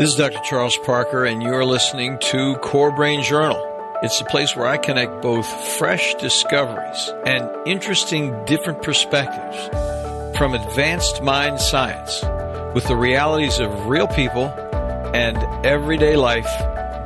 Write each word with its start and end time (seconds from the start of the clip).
This 0.00 0.12
is 0.12 0.16
Dr. 0.16 0.40
Charles 0.44 0.78
Parker, 0.78 1.26
and 1.26 1.42
you're 1.42 1.62
listening 1.62 2.18
to 2.20 2.54
Core 2.62 2.90
Brain 2.90 3.22
Journal. 3.22 3.62
It's 4.02 4.18
the 4.18 4.24
place 4.24 4.56
where 4.56 4.66
I 4.66 4.78
connect 4.78 5.20
both 5.20 5.46
fresh 5.76 6.14
discoveries 6.14 7.12
and 7.26 7.46
interesting 7.68 8.34
different 8.46 8.80
perspectives 8.80 10.38
from 10.38 10.54
advanced 10.54 11.22
mind 11.22 11.60
science 11.60 12.22
with 12.74 12.88
the 12.88 12.96
realities 12.96 13.58
of 13.58 13.88
real 13.88 14.06
people 14.06 14.46
and 15.12 15.36
everyday 15.66 16.16
life 16.16 16.48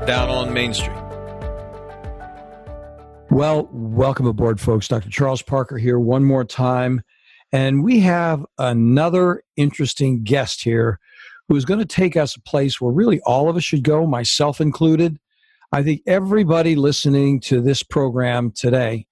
down 0.06 0.28
on 0.28 0.54
Main 0.54 0.72
Street. 0.72 0.96
Well, 3.28 3.68
welcome 3.72 4.28
aboard, 4.28 4.60
folks. 4.60 4.86
Dr. 4.86 5.10
Charles 5.10 5.42
Parker 5.42 5.78
here 5.78 5.98
one 5.98 6.22
more 6.22 6.44
time. 6.44 7.02
And 7.50 7.82
we 7.82 8.00
have 8.00 8.46
another 8.56 9.42
interesting 9.56 10.22
guest 10.22 10.62
here 10.62 11.00
who's 11.48 11.64
going 11.64 11.80
to 11.80 11.86
take 11.86 12.16
us 12.16 12.36
a 12.36 12.40
place 12.40 12.80
where 12.80 12.92
really 12.92 13.20
all 13.20 13.48
of 13.48 13.56
us 13.56 13.64
should 13.64 13.84
go, 13.84 14.06
myself 14.06 14.60
included. 14.60 15.18
I 15.72 15.82
think 15.82 16.02
everybody 16.06 16.76
listening 16.76 17.40
to 17.40 17.60
this 17.60 17.82
program 17.82 18.52
today 18.52 19.06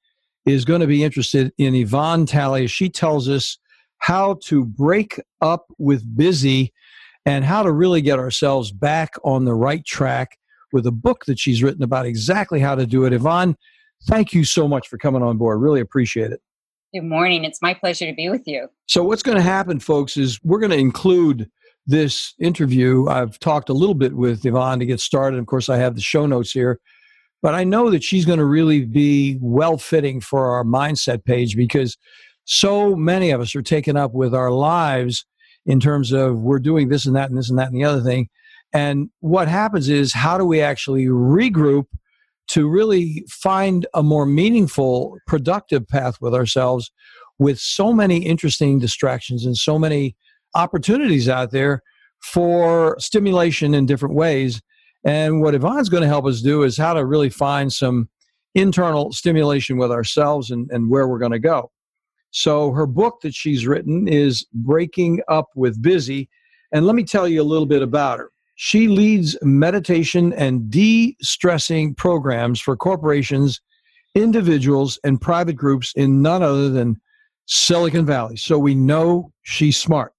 is 0.46 0.64
going 0.64 0.80
to 0.80 0.86
be 0.86 1.04
interested 1.04 1.52
in 1.58 1.74
Yvonne 1.74 2.26
Tally 2.26 2.66
she 2.66 2.88
tells 2.88 3.28
us 3.28 3.58
how 3.98 4.34
to 4.44 4.64
break 4.64 5.20
up 5.40 5.66
with 5.78 6.16
busy 6.16 6.72
and 7.24 7.44
how 7.44 7.62
to 7.62 7.70
really 7.70 8.02
get 8.02 8.18
ourselves 8.18 8.72
back 8.72 9.14
on 9.22 9.44
the 9.44 9.54
right 9.54 9.84
track 9.84 10.38
with 10.72 10.86
a 10.86 10.92
book 10.92 11.24
that 11.26 11.38
she's 11.38 11.62
written 11.62 11.82
about 11.82 12.06
exactly 12.06 12.58
how 12.58 12.74
to 12.74 12.86
do 12.86 13.04
it. 13.04 13.12
Yvonne, 13.12 13.56
thank 14.08 14.32
you 14.32 14.44
so 14.44 14.66
much 14.66 14.88
for 14.88 14.98
coming 14.98 15.22
on 15.22 15.36
board. 15.36 15.60
Really 15.60 15.80
appreciate 15.80 16.32
it. 16.32 16.40
Good 16.92 17.04
morning. 17.04 17.44
It's 17.44 17.62
my 17.62 17.74
pleasure 17.74 18.06
to 18.06 18.14
be 18.14 18.28
with 18.28 18.46
you. 18.46 18.68
So, 18.86 19.02
what's 19.04 19.22
going 19.22 19.36
to 19.36 19.42
happen, 19.42 19.80
folks, 19.80 20.16
is 20.16 20.38
we're 20.42 20.58
going 20.58 20.72
to 20.72 20.78
include 20.78 21.48
this 21.86 22.34
interview, 22.38 23.08
I've 23.08 23.38
talked 23.38 23.68
a 23.68 23.74
little 23.74 23.94
bit 23.94 24.14
with 24.14 24.44
Yvonne 24.44 24.78
to 24.78 24.86
get 24.86 25.00
started. 25.00 25.38
Of 25.38 25.46
course, 25.46 25.68
I 25.68 25.78
have 25.78 25.94
the 25.94 26.00
show 26.00 26.26
notes 26.26 26.52
here, 26.52 26.80
but 27.42 27.54
I 27.54 27.64
know 27.64 27.90
that 27.90 28.04
she's 28.04 28.24
going 28.24 28.38
to 28.38 28.44
really 28.44 28.84
be 28.84 29.38
well 29.40 29.78
fitting 29.78 30.20
for 30.20 30.50
our 30.52 30.64
mindset 30.64 31.24
page 31.24 31.56
because 31.56 31.96
so 32.44 32.94
many 32.94 33.30
of 33.30 33.40
us 33.40 33.54
are 33.54 33.62
taken 33.62 33.96
up 33.96 34.12
with 34.12 34.34
our 34.34 34.50
lives 34.50 35.24
in 35.66 35.80
terms 35.80 36.12
of 36.12 36.40
we're 36.40 36.58
doing 36.58 36.88
this 36.88 37.06
and 37.06 37.14
that 37.16 37.30
and 37.30 37.38
this 37.38 37.50
and 37.50 37.58
that 37.58 37.68
and 37.68 37.76
the 37.76 37.84
other 37.84 38.02
thing. 38.02 38.28
And 38.72 39.10
what 39.20 39.48
happens 39.48 39.88
is, 39.88 40.12
how 40.12 40.38
do 40.38 40.44
we 40.44 40.60
actually 40.60 41.06
regroup 41.06 41.84
to 42.48 42.68
really 42.68 43.24
find 43.28 43.86
a 43.94 44.02
more 44.02 44.26
meaningful, 44.26 45.18
productive 45.26 45.86
path 45.86 46.16
with 46.20 46.34
ourselves 46.34 46.90
with 47.38 47.58
so 47.58 47.92
many 47.92 48.18
interesting 48.18 48.78
distractions 48.78 49.44
and 49.44 49.56
so 49.56 49.78
many 49.78 50.16
opportunities 50.54 51.28
out 51.28 51.50
there 51.50 51.82
for 52.22 52.96
stimulation 52.98 53.74
in 53.74 53.86
different 53.86 54.14
ways. 54.14 54.60
And 55.04 55.40
what 55.42 55.54
Yvonne's 55.54 55.88
going 55.88 56.02
to 56.02 56.08
help 56.08 56.26
us 56.26 56.40
do 56.40 56.62
is 56.62 56.76
how 56.76 56.94
to 56.94 57.04
really 57.04 57.30
find 57.30 57.72
some 57.72 58.08
internal 58.54 59.12
stimulation 59.12 59.76
with 59.76 59.90
ourselves 59.90 60.50
and, 60.50 60.70
and 60.70 60.90
where 60.90 61.08
we're 61.08 61.18
going 61.18 61.32
to 61.32 61.38
go. 61.38 61.70
So 62.30 62.72
her 62.72 62.86
book 62.86 63.20
that 63.22 63.34
she's 63.34 63.66
written 63.66 64.08
is 64.08 64.46
Breaking 64.52 65.20
Up 65.28 65.48
with 65.54 65.82
Busy. 65.82 66.28
And 66.72 66.86
let 66.86 66.94
me 66.94 67.04
tell 67.04 67.28
you 67.28 67.42
a 67.42 67.44
little 67.44 67.66
bit 67.66 67.82
about 67.82 68.18
her. 68.18 68.30
She 68.54 68.88
leads 68.88 69.36
meditation 69.42 70.32
and 70.34 70.70
de 70.70 71.16
stressing 71.20 71.94
programs 71.94 72.60
for 72.60 72.76
corporations, 72.76 73.60
individuals, 74.14 74.98
and 75.04 75.20
private 75.20 75.56
groups 75.56 75.92
in 75.96 76.22
none 76.22 76.42
other 76.42 76.68
than 76.68 77.00
Silicon 77.46 78.06
Valley. 78.06 78.36
So 78.36 78.58
we 78.58 78.74
know 78.74 79.32
she's 79.42 79.76
smart 79.76 80.12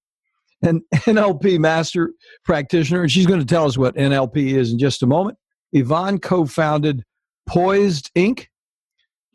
an 0.64 0.81
NLP 0.94 1.60
master 1.60 2.11
practitioner, 2.43 3.02
and 3.02 3.11
she's 3.11 3.27
going 3.27 3.39
to 3.39 3.45
tell 3.45 3.65
us 3.65 3.77
what 3.77 3.95
NLP 3.95 4.54
is 4.54 4.71
in 4.71 4.80
just 4.80 5.04
a 5.04 5.08
moment. 5.08 5.38
Yvonne 5.73 6.20
co 6.20 6.45
founded 6.45 7.04
Poised 7.48 8.11
Inc., 8.15 8.48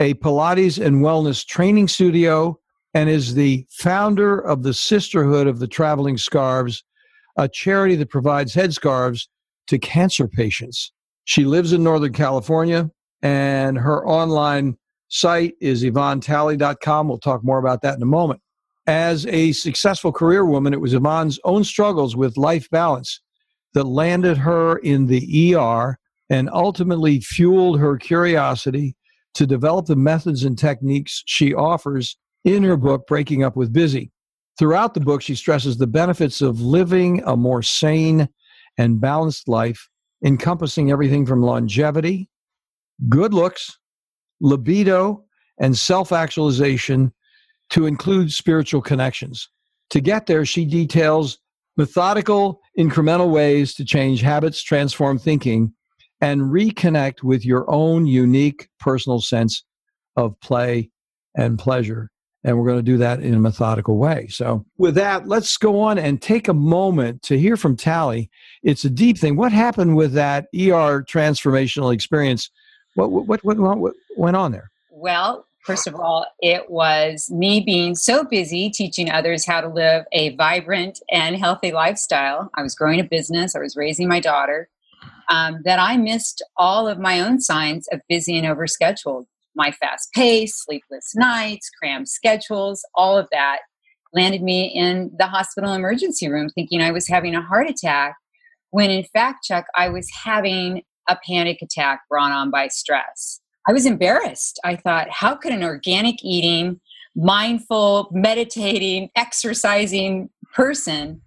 a 0.01 0.15
Pilates 0.15 0.85
and 0.85 0.97
wellness 0.97 1.45
training 1.45 1.89
studio, 1.89 2.59
and 2.95 3.09
is 3.09 3.35
the 3.35 3.67
founder 3.71 4.39
of 4.39 4.63
the 4.63 4.75
Sisterhood 4.75 5.47
of 5.47 5.59
the 5.59 5.69
Traveling 5.69 6.17
Scarves, 6.17 6.83
a 7.37 7.49
charity 7.49 7.97
that 7.97 8.09
provides 8.09 8.55
headscarves 8.55 9.27
to 9.67 9.79
cancer 9.79 10.27
patients. 10.27 10.93
She 11.25 11.45
lives 11.45 11.73
in 11.73 11.83
Northern 11.83 12.13
California, 12.13 12.91
and 13.23 13.77
her 13.77 14.07
online 14.07 14.79
site 15.09 15.55
is 15.61 15.85
yvonnetally.com. 15.85 17.09
We'll 17.09 17.19
talk 17.19 17.45
more 17.45 17.59
about 17.59 17.83
that 17.83 17.97
in 17.97 18.03
a 18.03 18.07
moment. 18.07 18.41
As 18.89 19.27
a 19.27 19.53
successful 19.53 20.13
career 20.13 20.47
woman, 20.47 20.73
it 20.73 20.81
was 20.81 20.95
Yvonne's 20.95 21.39
own 21.45 21.63
struggles 21.63 22.17
with 22.17 22.39
life 22.39 22.71
balance 22.71 23.21
that 23.75 23.85
landed 23.85 24.39
her 24.39 24.79
in 24.79 25.09
the 25.09 25.55
ER 25.55 25.99
and 26.31 26.49
ultimately 26.55 27.21
fueled 27.21 27.79
her 27.81 27.99
curiosity 27.99 28.97
to 29.35 29.47
develop 29.47 29.85
the 29.85 29.95
methods 29.95 30.43
and 30.43 30.57
techniques 30.57 31.23
she 31.27 31.53
offers 31.53 32.17
in 32.47 32.63
her 32.63 32.79
book, 32.79 33.07
Breaking 33.07 33.45
Up 33.45 33.57
with 33.57 33.75
Busy. 33.75 34.11
Throughout 34.59 34.95
the 34.95 35.01
book, 35.01 35.21
she 35.21 35.35
stresses 35.35 35.77
the 35.77 35.87
benefits 35.87 36.41
of 36.41 36.63
living 36.63 37.23
a 37.27 37.37
more 37.37 37.63
sane 37.63 38.27
and 38.79 39.03
balanced 39.03 39.49
life, 39.49 39.87
encompassing 40.25 40.91
everything 40.91 41.27
from 41.27 41.43
longevity, 41.43 42.31
good 43.11 43.35
looks, 43.35 43.79
libido, 44.41 45.27
and 45.61 45.77
self 45.77 46.11
actualization 46.11 47.13
to 47.71 47.87
include 47.87 48.33
spiritual 48.33 48.81
connections. 48.81 49.49
To 49.91 50.01
get 50.01 50.27
there, 50.27 50.45
she 50.45 50.65
details 50.65 51.39
methodical, 51.77 52.61
incremental 52.79 53.31
ways 53.31 53.75
to 53.75 53.85
change 53.85 54.21
habits, 54.21 54.63
transform 54.63 55.19
thinking, 55.19 55.73
and 56.21 56.43
reconnect 56.43 57.23
with 57.23 57.45
your 57.45 57.71
own 57.71 58.07
unique 58.07 58.69
personal 58.81 59.21
sense 59.21 59.65
of 60.17 60.39
play 60.41 60.91
and 61.37 61.59
pleasure. 61.59 62.11
And 62.45 62.57
we're 62.59 62.67
going 62.67 62.79
to 62.79 62.83
do 62.83 62.99
that 62.99 63.21
in 63.21 63.35
a 63.35 63.39
methodical 63.39 63.97
way. 63.99 64.29
So, 64.29 64.65
with 64.77 64.95
that, 64.95 65.27
let's 65.27 65.57
go 65.57 65.81
on 65.81 65.99
and 65.99 66.23
take 66.23 66.49
a 66.49 66.55
moment 66.55 67.23
to 67.23 67.39
hear 67.39 67.57
from 67.57 67.77
Tally. 67.77 68.31
It's 68.63 68.85
a 68.85 68.91
deep 68.91 69.19
thing. 69.19 69.37
What 69.37 69.53
happened 69.53 69.97
with 69.97 70.13
that 70.13 70.47
ER 70.55 71.03
transformational 71.03 71.93
experience? 71.93 72.51
What, 72.95 73.11
what, 73.11 73.45
what, 73.45 73.59
what 73.59 73.95
went 74.17 74.37
on 74.37 74.53
there? 74.53 74.71
Well, 74.91 75.47
First 75.69 75.87
of 75.87 75.97
all, 75.97 76.25
it 76.41 76.71
was 76.71 77.31
me 77.31 77.61
being 77.61 77.95
so 77.95 78.25
busy 78.25 78.71
teaching 78.71 79.11
others 79.11 79.45
how 79.45 79.61
to 79.61 79.69
live 79.69 80.07
a 80.13 80.35
vibrant 80.35 80.99
and 81.11 81.37
healthy 81.37 81.73
lifestyle. 81.73 82.51
I 82.55 82.63
was 82.63 82.75
growing 82.75 83.01
a 83.01 83.05
business, 83.05 83.55
I 83.55 83.59
was 83.59 83.77
raising 83.77 84.09
my 84.09 84.19
daughter, 84.19 84.71
um, 85.29 85.61
that 85.67 85.79
I 85.79 85.99
missed 85.99 86.43
all 86.57 86.89
of 86.89 86.99
my 86.99 87.21
own 87.21 87.43
signs 87.43 87.87
of 87.93 88.01
busy 88.09 88.39
and 88.39 88.47
overscheduled. 88.47 89.27
My 89.55 89.71
fast 89.73 90.11
pace, 90.15 90.57
sleepless 90.57 91.13
nights, 91.15 91.69
crammed 91.79 92.09
schedules, 92.09 92.83
all 92.95 93.19
of 93.19 93.29
that 93.31 93.59
landed 94.15 94.41
me 94.41 94.69
in 94.69 95.11
the 95.19 95.27
hospital 95.27 95.75
emergency 95.75 96.31
room 96.31 96.49
thinking 96.49 96.81
I 96.81 96.93
was 96.93 97.09
having 97.09 97.35
a 97.35 97.43
heart 97.43 97.69
attack 97.69 98.17
when 98.71 98.91
in 98.91 99.05
fact, 99.05 99.45
Chuck, 99.45 99.67
I 99.77 99.91
was 99.91 100.09
having 100.25 100.81
a 101.11 101.19
panic 101.27 101.59
attack 101.61 102.01
brought 102.09 102.33
on 102.33 102.51
by 102.51 102.69
stress. 102.69 103.43
I 103.69 103.73
was 103.73 103.85
embarrassed. 103.85 104.59
I 104.65 104.77
thought, 104.77 105.11
how 105.11 105.35
could 105.35 105.53
an 105.53 105.63
organic 105.63 106.25
eating, 106.25 106.81
mindful, 107.15 108.09
meditating, 108.13 109.11
exercising 109.15 110.31
person 110.55 111.21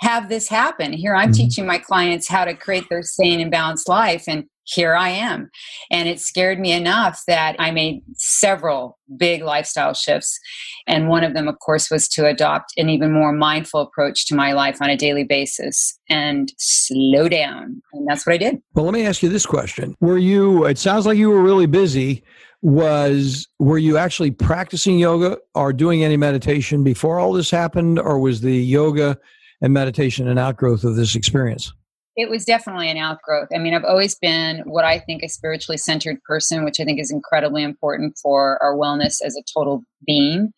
have 0.00 0.28
this 0.28 0.48
happen? 0.48 0.92
Here 0.92 1.14
I'm 1.14 1.30
mm-hmm. 1.30 1.32
teaching 1.32 1.66
my 1.66 1.78
clients 1.78 2.28
how 2.28 2.44
to 2.44 2.54
create 2.54 2.88
their 2.90 3.02
sane 3.02 3.40
and 3.40 3.50
balanced 3.50 3.88
life, 3.88 4.24
and 4.26 4.44
here 4.64 4.94
I 4.94 5.10
am. 5.10 5.50
And 5.90 6.08
it 6.08 6.20
scared 6.20 6.58
me 6.58 6.72
enough 6.72 7.22
that 7.28 7.56
I 7.58 7.70
made 7.70 8.02
several 8.16 8.98
big 9.16 9.42
lifestyle 9.42 9.94
shifts. 9.94 10.38
And 10.86 11.08
one 11.08 11.24
of 11.24 11.34
them, 11.34 11.48
of 11.48 11.58
course, 11.58 11.90
was 11.90 12.08
to 12.08 12.26
adopt 12.26 12.72
an 12.76 12.88
even 12.88 13.12
more 13.12 13.32
mindful 13.32 13.80
approach 13.80 14.26
to 14.26 14.34
my 14.34 14.52
life 14.52 14.80
on 14.80 14.90
a 14.90 14.96
daily 14.96 15.24
basis 15.24 15.98
and 16.08 16.52
slow 16.58 17.28
down. 17.28 17.82
And 17.92 18.06
that's 18.08 18.26
what 18.26 18.34
I 18.34 18.38
did. 18.38 18.62
Well, 18.74 18.84
let 18.84 18.94
me 18.94 19.06
ask 19.06 19.22
you 19.22 19.28
this 19.28 19.46
question. 19.46 19.94
Were 20.00 20.18
you, 20.18 20.64
it 20.64 20.78
sounds 20.78 21.06
like 21.06 21.18
you 21.18 21.28
were 21.28 21.42
really 21.42 21.66
busy. 21.66 22.22
Was, 22.62 23.46
were 23.58 23.78
you 23.78 23.98
actually 23.98 24.30
practicing 24.30 24.98
yoga 24.98 25.36
or 25.54 25.74
doing 25.74 26.02
any 26.02 26.16
meditation 26.16 26.82
before 26.82 27.20
all 27.20 27.34
this 27.34 27.50
happened? 27.50 27.98
Or 27.98 28.18
was 28.18 28.40
the 28.40 28.56
yoga 28.56 29.18
and 29.60 29.74
meditation 29.74 30.28
an 30.28 30.38
outgrowth 30.38 30.84
of 30.84 30.96
this 30.96 31.14
experience? 31.14 31.72
It 32.16 32.30
was 32.30 32.44
definitely 32.44 32.90
an 32.90 32.96
outgrowth. 32.96 33.48
I 33.52 33.58
mean, 33.58 33.74
I've 33.74 33.84
always 33.84 34.14
been 34.14 34.62
what 34.66 34.84
I 34.84 35.00
think 35.00 35.22
a 35.22 35.28
spiritually 35.28 35.78
centered 35.78 36.22
person, 36.22 36.64
which 36.64 36.78
I 36.78 36.84
think 36.84 37.00
is 37.00 37.10
incredibly 37.10 37.62
important 37.62 38.16
for 38.22 38.62
our 38.62 38.76
wellness 38.76 39.16
as 39.24 39.36
a 39.36 39.42
total 39.52 39.82
being. 40.06 40.52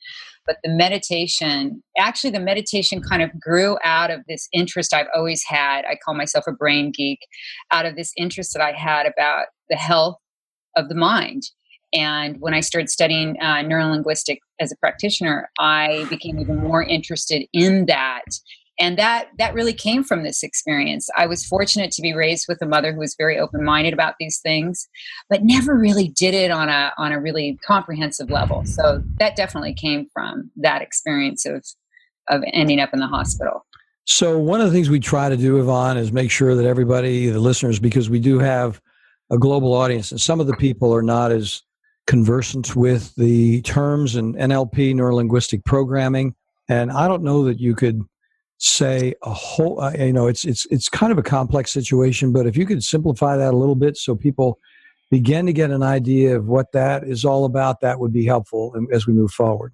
But 0.47 0.59
the 0.63 0.71
meditation, 0.71 1.83
actually, 1.99 2.31
the 2.31 2.41
meditation 2.41 3.01
kind 3.01 3.23
of 3.23 3.31
grew 3.41 3.79
out 3.83 4.11
of 4.11 4.21
this 4.29 4.49
interest 4.53 4.95
I've 4.95 5.09
always 5.15 5.43
had. 5.45 5.85
I 5.87 5.97
call 5.97 6.15
myself 6.15 6.45
a 6.47 6.53
brain 6.53 6.93
geek, 6.95 7.19
out 7.73 7.87
of 7.87 7.97
this 7.97 8.13
interest 8.17 8.53
that 8.53 8.63
I 8.63 8.73
had 8.73 9.07
about 9.07 9.47
the 9.69 9.77
health 9.77 10.17
of 10.77 10.89
the 10.89 10.95
mind. 10.95 11.43
And 11.93 12.37
when 12.41 12.55
I 12.55 12.61
started 12.61 12.91
studying 12.91 13.37
uh, 13.41 13.57
neurolinguistic 13.57 14.39
as 14.61 14.71
a 14.71 14.77
practitioner, 14.77 15.49
I 15.59 16.07
became 16.11 16.39
even 16.39 16.57
more 16.57 16.83
interested 16.83 17.47
in 17.53 17.87
that 17.87 18.25
and 18.79 18.99
that 18.99 19.29
that 19.39 19.55
really 19.55 19.73
came 19.73 20.05
from 20.05 20.23
this 20.23 20.43
experience. 20.43 21.09
I 21.17 21.27
was 21.27 21.45
fortunate 21.45 21.91
to 21.93 22.03
be 22.03 22.13
raised 22.13 22.47
with 22.49 22.61
a 22.63 22.67
mother 22.67 22.93
who 22.93 23.01
was 23.01 23.15
very 23.17 23.39
open-minded 23.39 23.93
about 23.93 24.15
these 24.21 24.39
things 24.39 24.89
but 25.29 25.45
never 25.45 25.77
really 25.77 26.09
did 26.09 26.35
it 26.35 26.51
on 26.51 26.69
a 26.69 26.93
on 26.99 27.13
a 27.13 27.21
really 27.21 27.59
comprehensive 27.65 28.31
level. 28.31 28.65
So 28.65 29.03
that 29.19 29.37
definitely 29.37 29.75
came 29.75 30.07
from 30.13 30.51
that 30.57 30.83
experience 30.83 31.47
of 31.47 31.65
of 32.29 32.43
ending 32.53 32.81
up 32.81 32.91
in 32.93 33.01
the 33.01 33.07
hospital. 33.07 33.65
So 34.05 34.39
one 34.39 34.61
of 34.61 34.67
the 34.67 34.73
things 34.73 34.89
we 34.89 35.01
try 35.01 35.29
to 35.29 35.37
do 35.37 35.59
yvonne 35.59 35.97
is 35.97 36.13
make 36.13 36.31
sure 36.31 36.55
that 36.55 36.67
everybody 36.67 37.29
the 37.29 37.41
listeners 37.41 37.79
because 37.79 38.09
we 38.11 38.21
do 38.21 38.39
have 38.39 38.81
a 39.31 39.39
global 39.39 39.73
audience 39.73 40.13
and 40.13 40.21
some 40.21 40.41
of 40.41 40.47
the 40.47 40.57
people 40.57 40.95
are 40.95 41.03
not 41.03 41.33
as 41.33 41.63
conversant 42.07 42.77
with 42.77 43.13
the 43.17 43.61
terms 43.63 44.15
and 44.15 44.37
nlp 44.37 44.95
neurolinguistic 44.95 45.65
programming 45.65 46.33
and 46.69 46.93
i 46.93 47.09
don't 47.09 47.25
know 47.25 47.43
that 47.45 47.59
you 47.59 47.75
could 47.75 48.01
say 48.59 49.15
a 49.23 49.33
whole 49.33 49.81
uh, 49.81 49.93
you 49.93 50.13
know 50.13 50.27
it's 50.27 50.45
it's 50.45 50.67
it's 50.71 50.89
kind 50.89 51.13
of 51.13 51.19
a 51.19 51.23
complex 51.23 51.71
situation 51.71 52.33
but 52.33 52.47
if 52.47 52.57
you 52.57 52.65
could 52.65 52.83
simplify 52.83 53.37
that 53.37 53.53
a 53.53 53.57
little 53.57 53.75
bit 53.75 53.97
so 53.97 54.15
people 54.15 54.59
begin 55.11 55.47
to 55.47 55.53
get 55.53 55.71
an 55.71 55.83
idea 55.83 56.37
of 56.37 56.47
what 56.47 56.73
that 56.73 57.05
is 57.05 57.25
all 57.25 57.45
about 57.45 57.81
that 57.81 58.01
would 58.01 58.13
be 58.13 58.25
helpful 58.25 58.75
as 58.93 59.07
we 59.07 59.13
move 59.13 59.31
forward. 59.31 59.73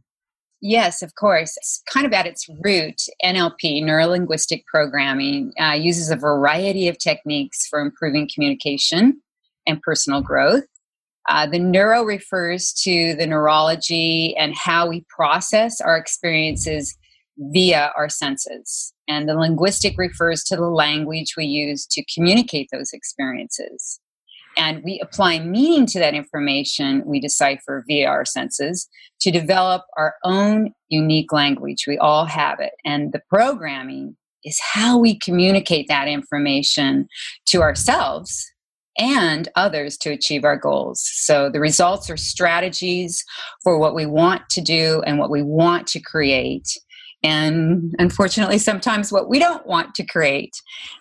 Yes 0.60 1.00
of 1.00 1.14
course. 1.14 1.56
It's 1.56 1.82
kind 1.92 2.06
of 2.06 2.12
at 2.12 2.26
its 2.26 2.48
root 2.64 3.00
nlp 3.24 3.62
neurolinguistic 3.62 4.64
programming 4.66 5.52
uh, 5.60 5.72
uses 5.72 6.10
a 6.10 6.16
variety 6.16 6.88
of 6.88 6.98
techniques 6.98 7.66
for 7.68 7.80
improving 7.80 8.28
communication 8.32 9.20
and 9.66 9.80
personal 9.80 10.22
growth. 10.22 10.64
Uh, 11.28 11.46
the 11.46 11.58
neuro 11.58 12.02
refers 12.02 12.72
to 12.72 13.14
the 13.14 13.28
neurology 13.28 14.36
and 14.36 14.56
how 14.56 14.88
we 14.88 15.04
process 15.08 15.80
our 15.80 15.96
experiences 15.96 16.96
via 17.38 17.92
our 17.96 18.08
senses. 18.08 18.92
And 19.08 19.28
the 19.28 19.34
linguistic 19.34 19.96
refers 19.98 20.44
to 20.44 20.56
the 20.56 20.68
language 20.68 21.34
we 21.36 21.46
use 21.46 21.86
to 21.86 22.04
communicate 22.14 22.68
those 22.72 22.92
experiences. 22.92 24.00
And 24.56 24.82
we 24.84 25.00
apply 25.00 25.38
meaning 25.38 25.86
to 25.86 25.98
that 25.98 26.14
information 26.14 27.02
we 27.06 27.20
decipher 27.20 27.84
via 27.86 28.06
our 28.06 28.24
senses 28.24 28.86
to 29.20 29.30
develop 29.30 29.82
our 29.96 30.14
own 30.24 30.72
unique 30.88 31.32
language. 31.32 31.84
We 31.86 31.96
all 31.98 32.26
have 32.26 32.60
it. 32.60 32.72
And 32.84 33.12
the 33.12 33.22
programming 33.30 34.16
is 34.44 34.60
how 34.60 34.98
we 34.98 35.18
communicate 35.18 35.88
that 35.88 36.08
information 36.08 37.08
to 37.46 37.62
ourselves 37.62 38.46
and 38.98 39.48
others 39.56 39.96
to 39.96 40.10
achieve 40.10 40.44
our 40.44 40.56
goals. 40.56 41.02
So 41.02 41.48
the 41.48 41.60
results 41.60 42.10
are 42.10 42.16
strategies 42.16 43.24
for 43.62 43.78
what 43.78 43.94
we 43.94 44.04
want 44.04 44.42
to 44.50 44.60
do 44.60 45.02
and 45.06 45.18
what 45.18 45.30
we 45.30 45.42
want 45.42 45.86
to 45.88 46.00
create 46.00 46.68
and 47.22 47.94
unfortunately 47.98 48.58
sometimes 48.58 49.12
what 49.12 49.28
we 49.28 49.38
don't 49.38 49.66
want 49.66 49.94
to 49.94 50.04
create 50.04 50.54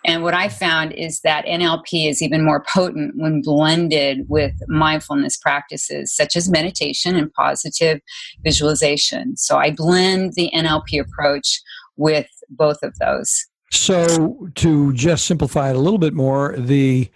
and 0.04 0.22
what 0.22 0.34
i 0.34 0.48
found 0.48 0.92
is 0.92 1.20
that 1.20 1.44
nlp 1.46 2.08
is 2.08 2.22
even 2.22 2.44
more 2.44 2.64
potent 2.72 3.12
when 3.16 3.40
blended 3.42 4.24
with 4.28 4.52
mindfulness 4.68 5.36
practices 5.36 6.14
such 6.14 6.36
as 6.36 6.48
meditation 6.48 7.16
and 7.16 7.32
positive 7.32 8.00
visualization. 8.42 9.36
So 9.36 9.58
i 9.58 9.70
blend 9.70 10.34
the 10.34 10.50
nlp 10.54 11.00
approach 11.00 11.60
with 11.96 12.28
both 12.50 12.82
of 12.82 12.96
those. 12.98 13.46
So 13.70 14.48
to 14.56 14.92
just 14.92 15.26
simplify 15.26 15.70
it 15.70 15.76
a 15.76 15.80
little 15.80 15.98
bit 15.98 16.14
more 16.14 16.54
the 16.56 17.10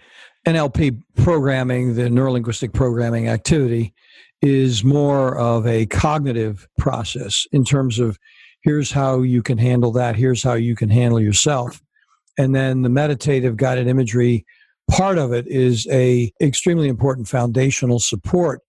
nlp 0.45 1.01
programming 1.15 1.95
the 1.95 2.03
neurolinguistic 2.03 2.73
programming 2.73 3.27
activity 3.27 3.93
is 4.41 4.83
more 4.83 5.35
of 5.37 5.65
a 5.65 5.85
cognitive 5.87 6.67
process 6.77 7.47
in 7.51 7.65
terms 7.65 7.99
of 7.99 8.17
here's 8.67 8.91
how 8.91 9.21
you 9.21 9.41
can 9.41 9.57
handle 9.57 9.93
that 9.93 10.17
here's 10.17 10.43
how 10.43 10.53
you 10.53 10.75
can 10.75 10.89
handle 10.89 11.21
yourself. 11.21 11.81
And 12.37 12.53
then 12.53 12.81
the 12.81 12.89
meditative 12.89 13.55
guided 13.55 13.87
imagery 13.87 14.45
part 14.91 15.17
of 15.17 15.31
it 15.31 15.47
is 15.47 15.87
a 15.89 16.33
extremely 16.41 16.89
important 16.89 17.29
foundational 17.29 17.99
support 17.99 18.59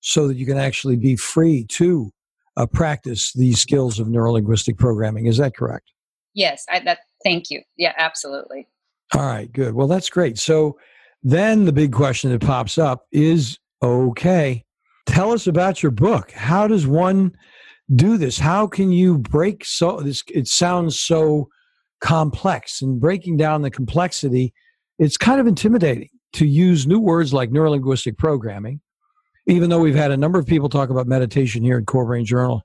so 0.00 0.28
that 0.28 0.36
you 0.36 0.44
can 0.44 0.58
actually 0.58 0.96
be 0.96 1.16
free 1.16 1.64
to 1.70 2.12
uh, 2.58 2.66
practice 2.66 3.32
these 3.32 3.58
skills 3.58 3.98
of 3.98 4.08
neurolinguistic 4.08 4.76
programming. 4.76 5.24
Is 5.24 5.38
that 5.38 5.56
correct? 5.56 5.90
Yes 6.34 6.66
I, 6.68 6.80
that 6.80 6.98
thank 7.24 7.48
you. 7.48 7.62
Yeah 7.78 7.94
absolutely. 7.96 8.68
All 9.14 9.22
right 9.22 9.50
good. 9.50 9.74
Well 9.74 9.86
that's 9.86 10.10
great. 10.10 10.38
So 10.38 10.78
then 11.22 11.64
the 11.64 11.72
big 11.72 11.92
question 11.92 12.30
that 12.30 12.42
pops 12.42 12.76
up 12.76 13.06
is 13.10 13.58
okay 13.82 14.66
tell 15.06 15.32
us 15.32 15.46
about 15.46 15.82
your 15.82 15.92
book. 15.92 16.30
How 16.32 16.68
does 16.68 16.86
one 16.86 17.34
do 17.94 18.16
this? 18.16 18.38
How 18.38 18.66
can 18.66 18.90
you 18.92 19.18
break 19.18 19.64
so 19.64 20.00
this? 20.00 20.22
It 20.28 20.48
sounds 20.48 21.00
so 21.00 21.48
complex, 22.00 22.82
and 22.82 23.00
breaking 23.00 23.36
down 23.36 23.62
the 23.62 23.70
complexity, 23.70 24.52
it's 24.98 25.16
kind 25.16 25.40
of 25.40 25.46
intimidating 25.46 26.10
to 26.34 26.46
use 26.46 26.86
new 26.86 27.00
words 27.00 27.32
like 27.32 27.50
neurolinguistic 27.50 28.18
programming. 28.18 28.80
Even 29.46 29.70
though 29.70 29.78
we've 29.78 29.94
had 29.94 30.10
a 30.10 30.16
number 30.16 30.38
of 30.38 30.46
people 30.46 30.68
talk 30.68 30.90
about 30.90 31.06
meditation 31.06 31.62
here 31.62 31.78
at 31.78 31.86
Core 31.86 32.04
Brain 32.04 32.24
Journal, 32.24 32.62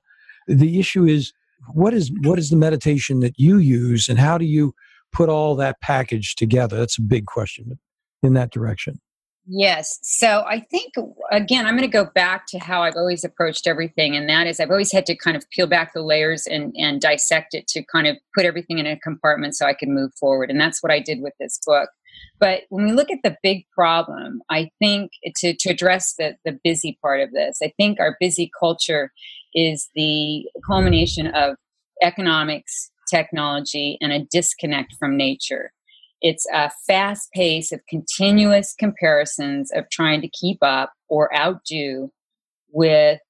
the 0.48 0.80
issue 0.80 1.04
is 1.04 1.32
what 1.72 1.94
is 1.94 2.10
what 2.22 2.38
is 2.38 2.50
the 2.50 2.56
meditation 2.56 3.20
that 3.20 3.38
you 3.38 3.58
use, 3.58 4.08
and 4.08 4.18
how 4.18 4.36
do 4.36 4.44
you 4.44 4.74
put 5.12 5.28
all 5.28 5.54
that 5.56 5.80
package 5.80 6.34
together? 6.34 6.76
That's 6.76 6.98
a 6.98 7.02
big 7.02 7.26
question 7.26 7.78
in 8.22 8.34
that 8.34 8.50
direction. 8.50 9.00
Yes. 9.44 9.98
So 10.02 10.44
I 10.46 10.60
think, 10.60 10.94
again, 11.32 11.66
I'm 11.66 11.76
going 11.76 11.88
to 11.88 11.92
go 11.92 12.08
back 12.14 12.46
to 12.48 12.58
how 12.58 12.82
I've 12.82 12.96
always 12.96 13.24
approached 13.24 13.66
everything. 13.66 14.14
And 14.14 14.28
that 14.28 14.46
is, 14.46 14.60
I've 14.60 14.70
always 14.70 14.92
had 14.92 15.04
to 15.06 15.16
kind 15.16 15.36
of 15.36 15.48
peel 15.50 15.66
back 15.66 15.92
the 15.92 16.02
layers 16.02 16.46
and, 16.46 16.72
and 16.76 17.00
dissect 17.00 17.52
it 17.52 17.66
to 17.68 17.82
kind 17.84 18.06
of 18.06 18.16
put 18.36 18.46
everything 18.46 18.78
in 18.78 18.86
a 18.86 18.98
compartment 18.98 19.56
so 19.56 19.66
I 19.66 19.74
can 19.74 19.92
move 19.92 20.12
forward. 20.14 20.48
And 20.48 20.60
that's 20.60 20.80
what 20.80 20.92
I 20.92 21.00
did 21.00 21.20
with 21.20 21.32
this 21.40 21.58
book. 21.66 21.90
But 22.38 22.62
when 22.68 22.84
we 22.84 22.92
look 22.92 23.10
at 23.10 23.18
the 23.24 23.36
big 23.42 23.64
problem, 23.74 24.42
I 24.48 24.70
think 24.78 25.12
to, 25.38 25.54
to 25.54 25.70
address 25.70 26.14
the, 26.18 26.36
the 26.44 26.58
busy 26.62 26.98
part 27.02 27.20
of 27.20 27.32
this, 27.32 27.58
I 27.62 27.72
think 27.76 27.98
our 27.98 28.16
busy 28.20 28.50
culture 28.58 29.10
is 29.54 29.88
the 29.96 30.44
culmination 30.64 31.26
of 31.28 31.56
economics, 32.00 32.90
technology, 33.10 33.98
and 34.00 34.12
a 34.12 34.24
disconnect 34.30 34.94
from 34.98 35.16
nature. 35.16 35.72
It's 36.22 36.46
a 36.52 36.70
fast 36.86 37.30
pace 37.32 37.72
of 37.72 37.80
continuous 37.88 38.74
comparisons 38.78 39.70
of 39.74 39.90
trying 39.90 40.20
to 40.22 40.28
keep 40.28 40.58
up 40.62 40.92
or 41.08 41.34
outdo 41.36 42.10
with 42.70 43.20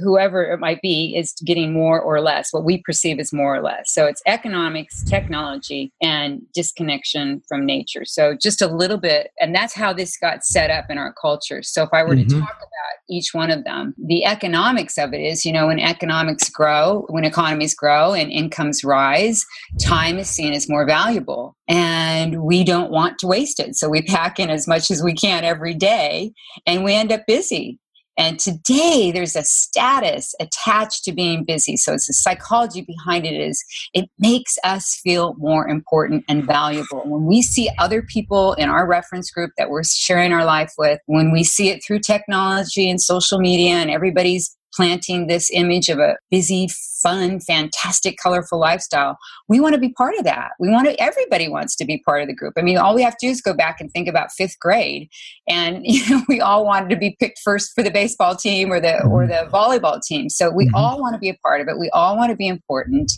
whoever 0.00 0.42
it 0.44 0.58
might 0.58 0.80
be 0.82 1.16
is 1.16 1.34
getting 1.44 1.72
more 1.72 2.00
or 2.00 2.20
less 2.20 2.52
what 2.52 2.64
we 2.64 2.78
perceive 2.78 3.18
as 3.18 3.32
more 3.32 3.54
or 3.54 3.62
less. 3.62 3.92
So 3.92 4.06
it's 4.06 4.22
economics 4.26 5.02
technology 5.04 5.92
and 6.02 6.42
disconnection 6.52 7.42
from 7.48 7.64
nature. 7.64 8.04
So 8.04 8.36
just 8.40 8.62
a 8.62 8.66
little 8.66 8.98
bit 8.98 9.30
and 9.40 9.54
that's 9.54 9.74
how 9.74 9.92
this 9.92 10.16
got 10.16 10.44
set 10.44 10.70
up 10.70 10.86
in 10.90 10.98
our 10.98 11.12
culture. 11.20 11.62
So 11.62 11.82
if 11.82 11.90
i 11.92 12.02
were 12.02 12.14
mm-hmm. 12.14 12.28
to 12.28 12.40
talk 12.40 12.56
about 12.56 12.94
each 13.08 13.34
one 13.34 13.50
of 13.50 13.64
them 13.64 13.94
the 13.98 14.24
economics 14.24 14.96
of 14.96 15.12
it 15.12 15.20
is 15.20 15.44
you 15.44 15.52
know 15.52 15.66
when 15.66 15.78
economics 15.78 16.48
grow 16.48 17.04
when 17.10 17.24
economies 17.24 17.74
grow 17.74 18.14
and 18.14 18.30
incomes 18.30 18.82
rise 18.82 19.44
time 19.80 20.18
is 20.18 20.28
seen 20.28 20.54
as 20.54 20.68
more 20.68 20.86
valuable 20.86 21.54
and 21.68 22.42
we 22.42 22.62
don't 22.64 22.90
want 22.90 23.18
to 23.18 23.26
waste 23.26 23.60
it. 23.60 23.74
So 23.76 23.88
we 23.88 24.02
pack 24.02 24.38
in 24.38 24.50
as 24.50 24.66
much 24.66 24.90
as 24.90 25.02
we 25.02 25.14
can 25.14 25.44
every 25.44 25.74
day 25.74 26.32
and 26.66 26.84
we 26.84 26.94
end 26.94 27.12
up 27.12 27.26
busy 27.26 27.78
and 28.16 28.38
today 28.38 29.10
there's 29.12 29.36
a 29.36 29.42
status 29.42 30.34
attached 30.40 31.04
to 31.04 31.12
being 31.12 31.44
busy. 31.44 31.76
So 31.76 31.94
it's 31.94 32.06
the 32.06 32.14
psychology 32.14 32.82
behind 32.82 33.26
it 33.26 33.34
is 33.34 33.64
it 33.92 34.08
makes 34.18 34.56
us 34.64 35.00
feel 35.02 35.34
more 35.38 35.68
important 35.68 36.24
and 36.28 36.44
valuable. 36.44 37.02
When 37.04 37.26
we 37.26 37.42
see 37.42 37.70
other 37.78 38.02
people 38.02 38.54
in 38.54 38.68
our 38.68 38.86
reference 38.86 39.30
group 39.30 39.50
that 39.58 39.70
we're 39.70 39.84
sharing 39.84 40.32
our 40.32 40.44
life 40.44 40.72
with, 40.78 41.00
when 41.06 41.32
we 41.32 41.44
see 41.44 41.70
it 41.70 41.82
through 41.84 42.00
technology 42.00 42.88
and 42.88 43.00
social 43.00 43.38
media 43.38 43.74
and 43.74 43.90
everybody's 43.90 44.56
planting 44.74 45.26
this 45.26 45.50
image 45.52 45.88
of 45.88 45.98
a 45.98 46.16
busy, 46.30 46.68
fun, 47.02 47.40
fantastic, 47.40 48.16
colorful 48.22 48.58
lifestyle. 48.58 49.18
We 49.48 49.60
want 49.60 49.74
to 49.74 49.80
be 49.80 49.92
part 49.92 50.14
of 50.16 50.24
that. 50.24 50.52
We 50.58 50.70
want 50.70 50.88
to, 50.88 51.00
everybody 51.00 51.48
wants 51.48 51.76
to 51.76 51.84
be 51.84 52.02
part 52.04 52.22
of 52.22 52.28
the 52.28 52.34
group. 52.34 52.54
I 52.56 52.62
mean, 52.62 52.78
all 52.78 52.94
we 52.94 53.02
have 53.02 53.16
to 53.18 53.26
do 53.26 53.30
is 53.30 53.40
go 53.40 53.54
back 53.54 53.80
and 53.80 53.90
think 53.92 54.08
about 54.08 54.32
fifth 54.32 54.58
grade. 54.58 55.08
And, 55.48 55.80
you 55.84 56.08
know, 56.08 56.22
we 56.28 56.40
all 56.40 56.64
wanted 56.64 56.90
to 56.90 56.96
be 56.96 57.16
picked 57.20 57.40
first 57.40 57.72
for 57.74 57.82
the 57.82 57.90
baseball 57.90 58.34
team 58.34 58.72
or 58.72 58.80
the, 58.80 59.04
or 59.04 59.26
the 59.26 59.48
volleyball 59.52 60.00
team. 60.02 60.28
So 60.28 60.50
we 60.50 60.66
mm-hmm. 60.66 60.74
all 60.74 61.00
want 61.00 61.14
to 61.14 61.18
be 61.20 61.28
a 61.28 61.38
part 61.44 61.60
of 61.60 61.68
it. 61.68 61.78
We 61.78 61.90
all 61.90 62.16
want 62.16 62.30
to 62.30 62.36
be 62.36 62.48
important. 62.48 63.12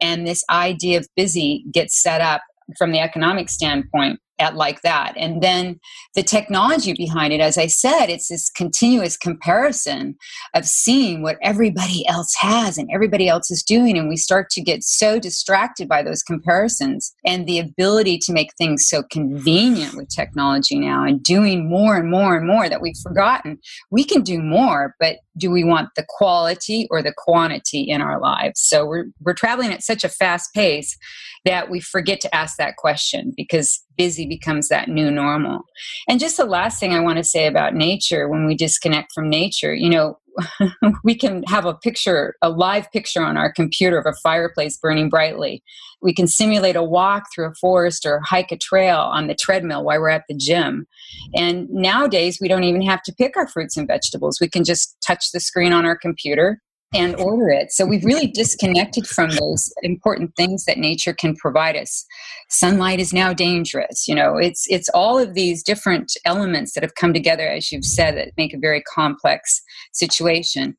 And 0.00 0.26
this 0.26 0.44
idea 0.50 0.98
of 0.98 1.08
busy 1.16 1.64
gets 1.72 2.00
set 2.00 2.20
up 2.20 2.42
from 2.78 2.92
the 2.92 3.00
economic 3.00 3.50
standpoint 3.50 4.20
at 4.40 4.56
like 4.56 4.82
that. 4.82 5.14
And 5.16 5.42
then 5.42 5.78
the 6.14 6.22
technology 6.22 6.92
behind 6.94 7.32
it, 7.32 7.40
as 7.40 7.58
I 7.58 7.66
said, 7.66 8.06
it's 8.06 8.28
this 8.28 8.50
continuous 8.50 9.16
comparison 9.16 10.16
of 10.54 10.64
seeing 10.64 11.22
what 11.22 11.38
everybody 11.42 12.06
else 12.08 12.34
has 12.40 12.78
and 12.78 12.88
everybody 12.92 13.28
else 13.28 13.50
is 13.50 13.62
doing. 13.62 13.96
And 13.98 14.08
we 14.08 14.16
start 14.16 14.50
to 14.50 14.62
get 14.62 14.82
so 14.82 15.18
distracted 15.18 15.88
by 15.88 16.02
those 16.02 16.22
comparisons 16.22 17.14
and 17.24 17.46
the 17.46 17.58
ability 17.58 18.18
to 18.18 18.32
make 18.32 18.50
things 18.56 18.86
so 18.88 19.02
convenient 19.10 19.94
with 19.94 20.08
technology 20.08 20.78
now 20.78 21.04
and 21.04 21.22
doing 21.22 21.68
more 21.68 21.96
and 21.96 22.10
more 22.10 22.36
and 22.36 22.46
more 22.46 22.68
that 22.68 22.82
we've 22.82 22.96
forgotten 23.02 23.58
we 23.90 24.04
can 24.04 24.22
do 24.22 24.40
more, 24.40 24.94
but 24.98 25.16
do 25.36 25.50
we 25.50 25.64
want 25.64 25.90
the 25.96 26.04
quality 26.08 26.86
or 26.90 27.02
the 27.02 27.14
quantity 27.16 27.82
in 27.82 28.00
our 28.00 28.20
lives? 28.20 28.60
So 28.60 28.86
we're, 28.86 29.06
we're 29.20 29.34
traveling 29.34 29.72
at 29.72 29.82
such 29.82 30.04
a 30.04 30.08
fast 30.08 30.52
pace 30.54 30.96
that 31.44 31.70
we 31.70 31.80
forget 31.80 32.20
to 32.20 32.34
ask 32.34 32.56
that 32.58 32.76
question 32.76 33.32
because 33.36 33.82
busy 33.96 34.26
becomes 34.26 34.68
that 34.68 34.88
new 34.88 35.10
normal. 35.10 35.62
And 36.08 36.20
just 36.20 36.36
the 36.36 36.44
last 36.44 36.80
thing 36.80 36.94
I 36.94 37.00
want 37.00 37.18
to 37.18 37.24
say 37.24 37.46
about 37.46 37.74
nature 37.74 38.28
when 38.28 38.46
we 38.46 38.54
disconnect 38.54 39.12
from 39.12 39.28
nature, 39.28 39.74
you 39.74 39.90
know, 39.90 40.18
we 41.04 41.14
can 41.14 41.42
have 41.44 41.66
a 41.66 41.74
picture, 41.74 42.34
a 42.42 42.48
live 42.48 42.90
picture 42.92 43.22
on 43.22 43.36
our 43.36 43.52
computer 43.52 43.98
of 43.98 44.06
a 44.06 44.16
fireplace 44.22 44.76
burning 44.76 45.08
brightly. 45.08 45.62
We 46.02 46.14
can 46.14 46.26
simulate 46.26 46.76
a 46.76 46.82
walk 46.82 47.24
through 47.34 47.50
a 47.50 47.54
forest 47.54 48.06
or 48.06 48.20
hike 48.20 48.52
a 48.52 48.56
trail 48.56 48.98
on 48.98 49.26
the 49.26 49.34
treadmill 49.34 49.84
while 49.84 50.00
we're 50.00 50.08
at 50.08 50.24
the 50.28 50.36
gym. 50.36 50.86
And 51.34 51.68
nowadays, 51.70 52.38
we 52.40 52.48
don't 52.48 52.64
even 52.64 52.82
have 52.82 53.02
to 53.02 53.14
pick 53.14 53.36
our 53.36 53.48
fruits 53.48 53.76
and 53.76 53.86
vegetables. 53.86 54.38
We 54.40 54.48
can 54.48 54.64
just 54.64 54.96
touch 55.06 55.32
the 55.32 55.40
screen 55.40 55.72
on 55.72 55.84
our 55.84 55.96
computer 55.96 56.60
and 56.92 57.14
order 57.16 57.50
it. 57.50 57.70
So 57.70 57.86
we've 57.86 58.04
really 58.04 58.26
disconnected 58.26 59.06
from 59.06 59.30
those 59.30 59.72
important 59.82 60.34
things 60.36 60.64
that 60.64 60.78
nature 60.78 61.12
can 61.12 61.36
provide 61.36 61.76
us. 61.76 62.04
Sunlight 62.48 62.98
is 62.98 63.12
now 63.12 63.32
dangerous. 63.32 64.08
You 64.08 64.16
know, 64.16 64.36
it's 64.36 64.66
it's 64.68 64.88
all 64.88 65.18
of 65.18 65.34
these 65.34 65.62
different 65.62 66.12
elements 66.24 66.74
that 66.74 66.82
have 66.82 66.96
come 66.96 67.14
together, 67.14 67.46
as 67.46 67.70
you've 67.70 67.84
said, 67.84 68.16
that 68.16 68.32
make 68.36 68.52
a 68.52 68.58
very 68.58 68.82
complex 68.82 69.62
situation. 69.92 70.76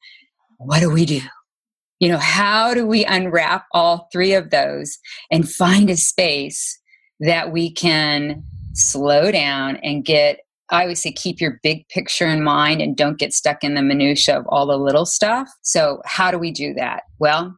What 0.57 0.81
do 0.81 0.89
we 0.89 1.05
do? 1.05 1.21
You 1.99 2.09
know, 2.09 2.17
how 2.17 2.73
do 2.73 2.85
we 2.85 3.05
unwrap 3.05 3.65
all 3.73 4.09
three 4.11 4.33
of 4.33 4.49
those 4.49 4.97
and 5.31 5.49
find 5.49 5.89
a 5.89 5.95
space 5.95 6.79
that 7.19 7.51
we 7.51 7.71
can 7.71 8.43
slow 8.73 9.31
down 9.31 9.77
and 9.77 10.03
get 10.03 10.39
I 10.71 10.83
always 10.83 11.01
say 11.01 11.11
keep 11.11 11.41
your 11.41 11.59
big 11.63 11.87
picture 11.89 12.27
in 12.27 12.43
mind 12.43 12.81
and 12.81 12.95
don't 12.95 13.19
get 13.19 13.33
stuck 13.33 13.63
in 13.63 13.75
the 13.75 13.81
minutia 13.81 14.37
of 14.37 14.45
all 14.47 14.65
the 14.65 14.77
little 14.77 15.05
stuff. 15.05 15.49
So, 15.61 16.01
how 16.05 16.31
do 16.31 16.37
we 16.37 16.51
do 16.51 16.73
that? 16.75 17.03
Well, 17.19 17.57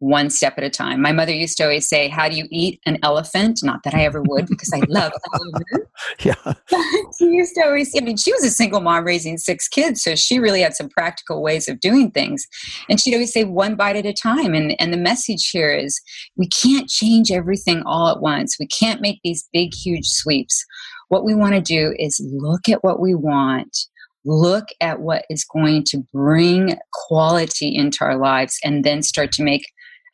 one 0.00 0.30
step 0.30 0.54
at 0.58 0.64
a 0.64 0.70
time. 0.70 1.02
My 1.02 1.10
mother 1.10 1.32
used 1.32 1.56
to 1.56 1.64
always 1.64 1.88
say, 1.88 2.08
How 2.08 2.28
do 2.28 2.36
you 2.36 2.46
eat 2.50 2.80
an 2.86 2.98
elephant? 3.02 3.60
Not 3.62 3.82
that 3.84 3.94
I 3.94 4.04
ever 4.04 4.22
would 4.22 4.46
because 4.46 4.72
I 4.72 4.80
love 4.88 5.12
elephants. 5.34 5.90
Yeah. 6.20 6.54
she 7.18 7.26
used 7.26 7.54
to 7.56 7.64
always, 7.64 7.92
I 7.96 8.00
mean, 8.00 8.16
she 8.16 8.32
was 8.32 8.44
a 8.44 8.50
single 8.50 8.80
mom 8.80 9.04
raising 9.04 9.38
six 9.38 9.66
kids, 9.66 10.02
so 10.02 10.14
she 10.14 10.38
really 10.38 10.60
had 10.60 10.74
some 10.74 10.88
practical 10.88 11.42
ways 11.42 11.68
of 11.68 11.80
doing 11.80 12.10
things. 12.10 12.46
And 12.88 13.00
she'd 13.00 13.14
always 13.14 13.32
say, 13.32 13.44
One 13.44 13.74
bite 13.74 13.96
at 13.96 14.06
a 14.06 14.12
time. 14.12 14.54
And, 14.54 14.76
and 14.80 14.92
the 14.92 14.98
message 14.98 15.50
here 15.50 15.72
is 15.72 16.00
we 16.36 16.48
can't 16.48 16.88
change 16.88 17.32
everything 17.32 17.82
all 17.84 18.08
at 18.08 18.20
once. 18.20 18.56
We 18.58 18.66
can't 18.68 19.00
make 19.00 19.20
these 19.24 19.48
big, 19.52 19.74
huge 19.74 20.06
sweeps. 20.06 20.64
What 21.08 21.24
we 21.24 21.34
want 21.34 21.54
to 21.54 21.60
do 21.60 21.94
is 21.98 22.20
look 22.32 22.68
at 22.68 22.84
what 22.84 23.00
we 23.00 23.14
want, 23.14 23.76
look 24.24 24.66
at 24.80 25.00
what 25.00 25.24
is 25.30 25.44
going 25.44 25.84
to 25.84 26.04
bring 26.12 26.76
quality 26.92 27.74
into 27.74 28.04
our 28.04 28.16
lives, 28.16 28.58
and 28.62 28.84
then 28.84 29.02
start 29.02 29.32
to 29.32 29.42
make 29.42 29.64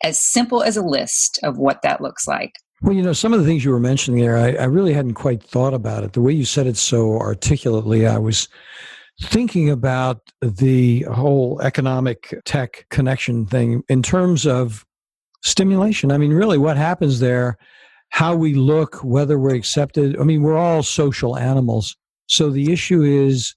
as 0.02 0.20
simple 0.20 0.62
as 0.62 0.76
a 0.76 0.82
list 0.82 1.38
of 1.42 1.58
what 1.58 1.82
that 1.82 2.00
looks 2.00 2.28
like. 2.28 2.52
Well, 2.82 2.94
you 2.94 3.02
know, 3.02 3.12
some 3.12 3.32
of 3.32 3.40
the 3.40 3.46
things 3.46 3.64
you 3.64 3.70
were 3.70 3.80
mentioning 3.80 4.20
there, 4.20 4.36
I, 4.36 4.52
I 4.52 4.64
really 4.64 4.92
hadn't 4.92 5.14
quite 5.14 5.42
thought 5.42 5.74
about 5.74 6.04
it. 6.04 6.12
The 6.12 6.20
way 6.20 6.32
you 6.32 6.44
said 6.44 6.66
it 6.66 6.76
so 6.76 7.18
articulately, 7.18 8.06
I 8.06 8.18
was 8.18 8.48
thinking 9.22 9.70
about 9.70 10.20
the 10.42 11.02
whole 11.02 11.60
economic 11.62 12.34
tech 12.44 12.86
connection 12.90 13.46
thing 13.46 13.82
in 13.88 14.02
terms 14.02 14.46
of 14.46 14.84
stimulation. 15.42 16.12
I 16.12 16.18
mean, 16.18 16.32
really, 16.32 16.58
what 16.58 16.76
happens 16.76 17.20
there 17.20 17.56
how 18.10 18.34
we 18.34 18.54
look, 18.54 19.02
whether 19.02 19.38
we're 19.38 19.54
accepted. 19.54 20.18
I 20.18 20.24
mean, 20.24 20.42
we're 20.42 20.56
all 20.56 20.82
social 20.82 21.36
animals. 21.36 21.96
So 22.26 22.50
the 22.50 22.72
issue 22.72 23.02
is 23.02 23.54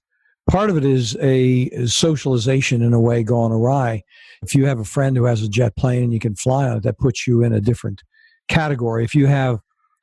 part 0.50 0.70
of 0.70 0.76
it 0.76 0.84
is 0.84 1.16
a 1.20 1.70
socialization 1.86 2.82
in 2.82 2.92
a 2.92 3.00
way 3.00 3.22
gone 3.22 3.52
awry. 3.52 4.02
If 4.42 4.54
you 4.54 4.66
have 4.66 4.78
a 4.78 4.84
friend 4.84 5.16
who 5.16 5.24
has 5.24 5.42
a 5.42 5.48
jet 5.48 5.76
plane 5.76 6.02
and 6.04 6.12
you 6.12 6.20
can 6.20 6.34
fly 6.34 6.68
on 6.68 6.78
it, 6.78 6.82
that 6.82 6.98
puts 6.98 7.26
you 7.26 7.42
in 7.42 7.52
a 7.52 7.60
different 7.60 8.02
category. 8.48 9.04
If 9.04 9.14
you 9.14 9.26
have 9.26 9.60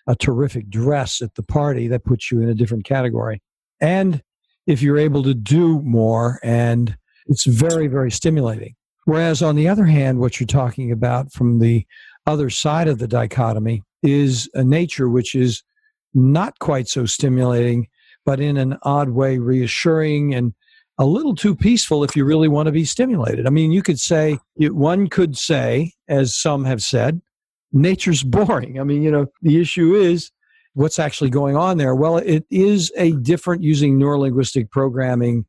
a 0.08 0.16
terrific 0.16 0.70
dress 0.70 1.22
at 1.22 1.36
the 1.36 1.44
party, 1.44 1.88
that 1.88 2.06
puts 2.06 2.32
you 2.32 2.42
in 2.42 2.50
a 2.50 2.54
different 2.54 2.86
category. 2.86 3.42
And 3.82 4.22
if 4.68 4.82
you're 4.82 4.98
able 4.98 5.24
to 5.24 5.34
do 5.34 5.82
more, 5.82 6.40
and 6.44 6.96
it's 7.28 7.46
very, 7.46 7.88
very 7.88 8.12
stimulating. 8.12 8.76
Whereas 9.06 9.42
on 9.42 9.56
the 9.56 9.68
other 9.68 9.86
hand, 9.86 10.20
what 10.20 10.40
you're 10.40 10.48
talking 10.48 10.92
about 10.92 11.32
from 11.32 11.60
the 11.60 11.86
other 12.26 12.50
side 12.50 12.88
of 12.88 13.00
the 13.00 13.08
dichotomy 13.08 13.84
is 14.04 14.50
a 14.54 14.64
nature 14.64 15.10
which 15.10 15.36
is 15.36 15.64
not 16.14 16.58
quite 16.60 16.88
so 16.88 17.06
stimulating, 17.06 17.88
but 18.26 18.40
in 18.40 18.58
an 18.58 18.78
odd 18.84 19.10
way 19.10 19.38
reassuring 19.38 20.34
and 20.34 20.54
a 20.98 21.06
little 21.06 21.36
too 21.36 21.56
peaceful 21.56 22.04
if 22.04 22.16
you 22.16 22.24
really 22.24 22.48
want 22.48 22.68
to 22.68 22.72
be 22.72 22.86
stimulated. 22.86 23.46
I 23.46 23.50
mean, 23.50 23.72
you 23.72 23.84
could 23.84 24.00
say, 24.00 24.40
one 24.58 25.08
could 25.08 25.38
say, 25.38 25.94
as 26.08 26.36
some 26.36 26.64
have 26.64 26.82
said, 26.82 27.22
nature's 27.74 28.24
boring. 28.24 28.80
I 28.80 28.84
mean, 28.84 29.02
you 29.02 29.12
know, 29.12 29.28
the 29.42 29.60
issue 29.60 29.94
is 29.94 30.32
what's 30.74 31.00
actually 31.00 31.30
going 31.30 31.58
on 31.58 31.78
there. 31.78 31.96
Well, 31.96 32.18
it 32.18 32.46
is 32.50 32.92
a 32.96 33.12
different 33.14 33.64
using 33.64 34.00
neurolinguistic 34.00 34.72
programming 34.72 35.46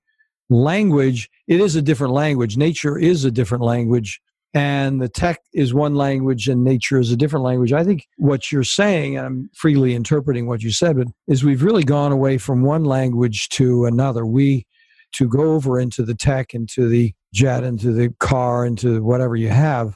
language. 0.50 1.30
It 1.46 1.60
is 1.60 1.76
a 1.76 1.82
different 1.82 2.12
language. 2.12 2.56
Nature 2.56 2.98
is 2.98 3.24
a 3.24 3.30
different 3.30 3.62
language 3.62 4.20
and 4.56 5.02
the 5.02 5.08
tech 5.10 5.42
is 5.52 5.74
one 5.74 5.96
language 5.96 6.48
and 6.48 6.64
nature 6.64 6.98
is 6.98 7.12
a 7.12 7.16
different 7.16 7.44
language. 7.44 7.74
I 7.74 7.84
think 7.84 8.06
what 8.16 8.50
you're 8.50 8.64
saying, 8.64 9.18
and 9.18 9.26
I'm 9.26 9.50
freely 9.52 9.94
interpreting 9.94 10.46
what 10.46 10.62
you 10.62 10.70
said, 10.70 10.96
but 10.96 11.08
is 11.28 11.44
we've 11.44 11.62
really 11.62 11.84
gone 11.84 12.10
away 12.10 12.38
from 12.38 12.62
one 12.62 12.82
language 12.82 13.50
to 13.50 13.84
another. 13.84 14.24
We 14.24 14.66
to 15.12 15.28
go 15.28 15.52
over 15.52 15.78
into 15.78 16.02
the 16.02 16.14
tech, 16.14 16.54
into 16.54 16.88
the 16.88 17.12
jet, 17.34 17.64
into 17.64 17.92
the 17.92 18.14
car, 18.18 18.64
into 18.64 19.04
whatever 19.04 19.36
you 19.36 19.50
have. 19.50 19.94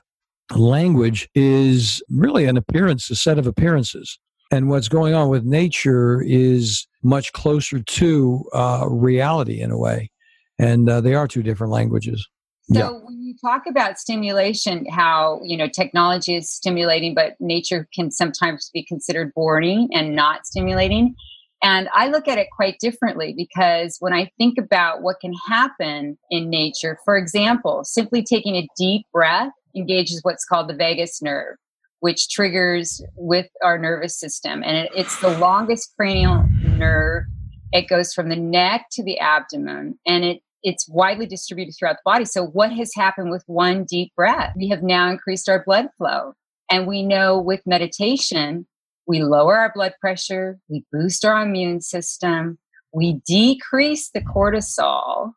Language 0.55 1.27
is 1.35 2.03
really 2.11 2.45
an 2.45 2.59
appearance, 2.59 3.09
a 3.09 3.17
set 3.17 3.39
of 3.39 3.47
appearances. 3.47 4.19
And 4.53 4.69
what's 4.69 4.89
going 4.89 5.15
on 5.15 5.31
with 5.31 5.43
nature 5.43 6.23
is 6.27 6.87
much 7.03 7.33
closer 7.33 7.81
to 7.81 8.45
uh, 8.53 8.87
reality 8.91 9.63
in 9.63 9.71
a 9.71 9.79
way. 9.79 10.11
And 10.59 10.87
uh, 10.87 11.01
they 11.01 11.15
are 11.15 11.27
two 11.27 11.43
different 11.43 11.73
languages. 11.73 12.29
So 12.73 12.79
yeah. 12.79 13.11
You 13.31 13.37
talk 13.41 13.63
about 13.67 13.99
stimulation, 13.99 14.85
how 14.87 15.41
you 15.45 15.57
know 15.57 15.69
technology 15.69 16.35
is 16.35 16.51
stimulating, 16.51 17.15
but 17.15 17.37
nature 17.39 17.89
can 17.95 18.11
sometimes 18.11 18.71
be 18.75 18.85
considered 18.85 19.33
boring 19.35 19.89
and 19.93 20.17
not 20.17 20.47
stimulating. 20.47 21.15
And 21.63 21.89
I 21.95 22.09
look 22.09 22.27
at 22.27 22.39
it 22.39 22.49
quite 22.55 22.79
differently 22.81 23.35
because 23.37 23.99
when 24.01 24.13
I 24.13 24.31
think 24.39 24.59
about 24.59 25.03
what 25.03 25.21
can 25.21 25.35
happen 25.47 26.19
in 26.31 26.51
nature, 26.51 26.99
for 27.05 27.17
example, 27.17 27.85
simply 27.85 28.23
taking 28.23 28.57
a 28.57 28.67
deep 28.77 29.07
breath 29.13 29.53
engages 29.77 30.21
what's 30.23 30.45
called 30.45 30.69
the 30.69 30.75
vagus 30.75 31.23
nerve, 31.23 31.57
which 32.01 32.31
triggers 32.31 33.01
with 33.15 33.47
our 33.63 33.79
nervous 33.79 34.19
system. 34.19 34.63
And 34.65 34.77
it, 34.79 34.91
it's 34.97 35.21
the 35.21 35.39
longest 35.39 35.93
cranial 35.97 36.49
nerve. 36.65 37.25
It 37.73 37.89
goes 37.89 38.13
from 38.13 38.31
the 38.31 38.37
neck 38.37 38.87
to 38.93 39.05
the 39.05 39.21
abdomen 39.21 39.99
and 40.07 40.25
it 40.25 40.41
it's 40.63 40.89
widely 40.89 41.27
distributed 41.27 41.75
throughout 41.79 41.97
the 41.97 42.11
body. 42.11 42.25
So, 42.25 42.47
what 42.47 42.73
has 42.73 42.95
happened 42.95 43.31
with 43.31 43.45
one 43.47 43.85
deep 43.85 44.13
breath? 44.15 44.55
We 44.57 44.69
have 44.69 44.83
now 44.83 45.11
increased 45.11 45.49
our 45.49 45.65
blood 45.65 45.89
flow. 45.97 46.35
And 46.71 46.87
we 46.87 47.03
know 47.03 47.39
with 47.39 47.67
meditation, 47.67 48.67
we 49.07 49.23
lower 49.23 49.57
our 49.57 49.73
blood 49.75 49.95
pressure, 50.01 50.59
we 50.69 50.85
boost 50.93 51.25
our 51.25 51.43
immune 51.43 51.81
system, 51.81 52.59
we 52.93 53.21
decrease 53.27 54.11
the 54.11 54.21
cortisol, 54.21 55.33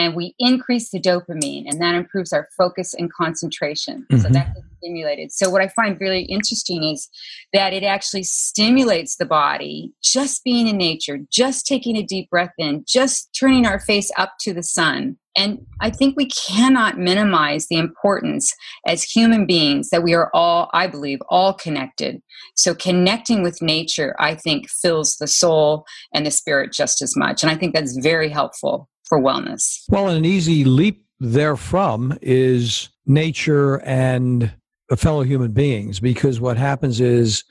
and 0.00 0.16
we 0.16 0.34
increase 0.38 0.90
the 0.90 0.98
dopamine, 0.98 1.64
and 1.66 1.78
that 1.82 1.94
improves 1.94 2.32
our 2.32 2.48
focus 2.56 2.94
and 2.94 3.12
concentration. 3.12 4.06
Mm-hmm. 4.10 4.22
So 4.22 4.28
that's 4.30 4.58
stimulated. 4.78 5.30
So 5.30 5.50
what 5.50 5.60
I 5.60 5.68
find 5.68 6.00
really 6.00 6.22
interesting 6.22 6.82
is 6.84 7.06
that 7.52 7.74
it 7.74 7.82
actually 7.82 8.22
stimulates 8.22 9.16
the 9.16 9.26
body. 9.26 9.92
Just 10.02 10.42
being 10.42 10.68
in 10.68 10.78
nature, 10.78 11.18
just 11.30 11.66
taking 11.66 11.96
a 11.98 12.02
deep 12.02 12.30
breath 12.30 12.54
in, 12.56 12.82
just 12.88 13.28
turning 13.38 13.66
our 13.66 13.78
face 13.78 14.10
up 14.16 14.32
to 14.40 14.54
the 14.54 14.62
sun. 14.62 15.18
And 15.36 15.66
I 15.82 15.90
think 15.90 16.16
we 16.16 16.30
cannot 16.30 16.98
minimize 16.98 17.66
the 17.68 17.76
importance 17.76 18.54
as 18.86 19.02
human 19.02 19.44
beings 19.44 19.90
that 19.90 20.02
we 20.02 20.14
are 20.14 20.30
all, 20.32 20.70
I 20.72 20.86
believe, 20.86 21.18
all 21.28 21.52
connected. 21.52 22.22
So 22.56 22.74
connecting 22.74 23.42
with 23.42 23.60
nature, 23.60 24.16
I 24.18 24.34
think, 24.34 24.70
fills 24.70 25.16
the 25.16 25.28
soul 25.28 25.84
and 26.14 26.24
the 26.24 26.30
spirit 26.30 26.72
just 26.72 27.02
as 27.02 27.14
much. 27.16 27.42
And 27.42 27.50
I 27.50 27.54
think 27.54 27.74
that's 27.74 27.98
very 27.98 28.30
helpful 28.30 28.88
for 29.10 29.20
wellness. 29.20 29.82
Well, 29.90 30.08
an 30.08 30.24
easy 30.24 30.64
leap 30.64 31.04
therefrom 31.20 32.16
is 32.22 32.88
nature 33.04 33.82
and 33.82 34.54
fellow 34.96 35.22
human 35.22 35.52
beings, 35.52 36.00
because 36.00 36.40
what 36.40 36.56
happens 36.56 37.00
is 37.00 37.44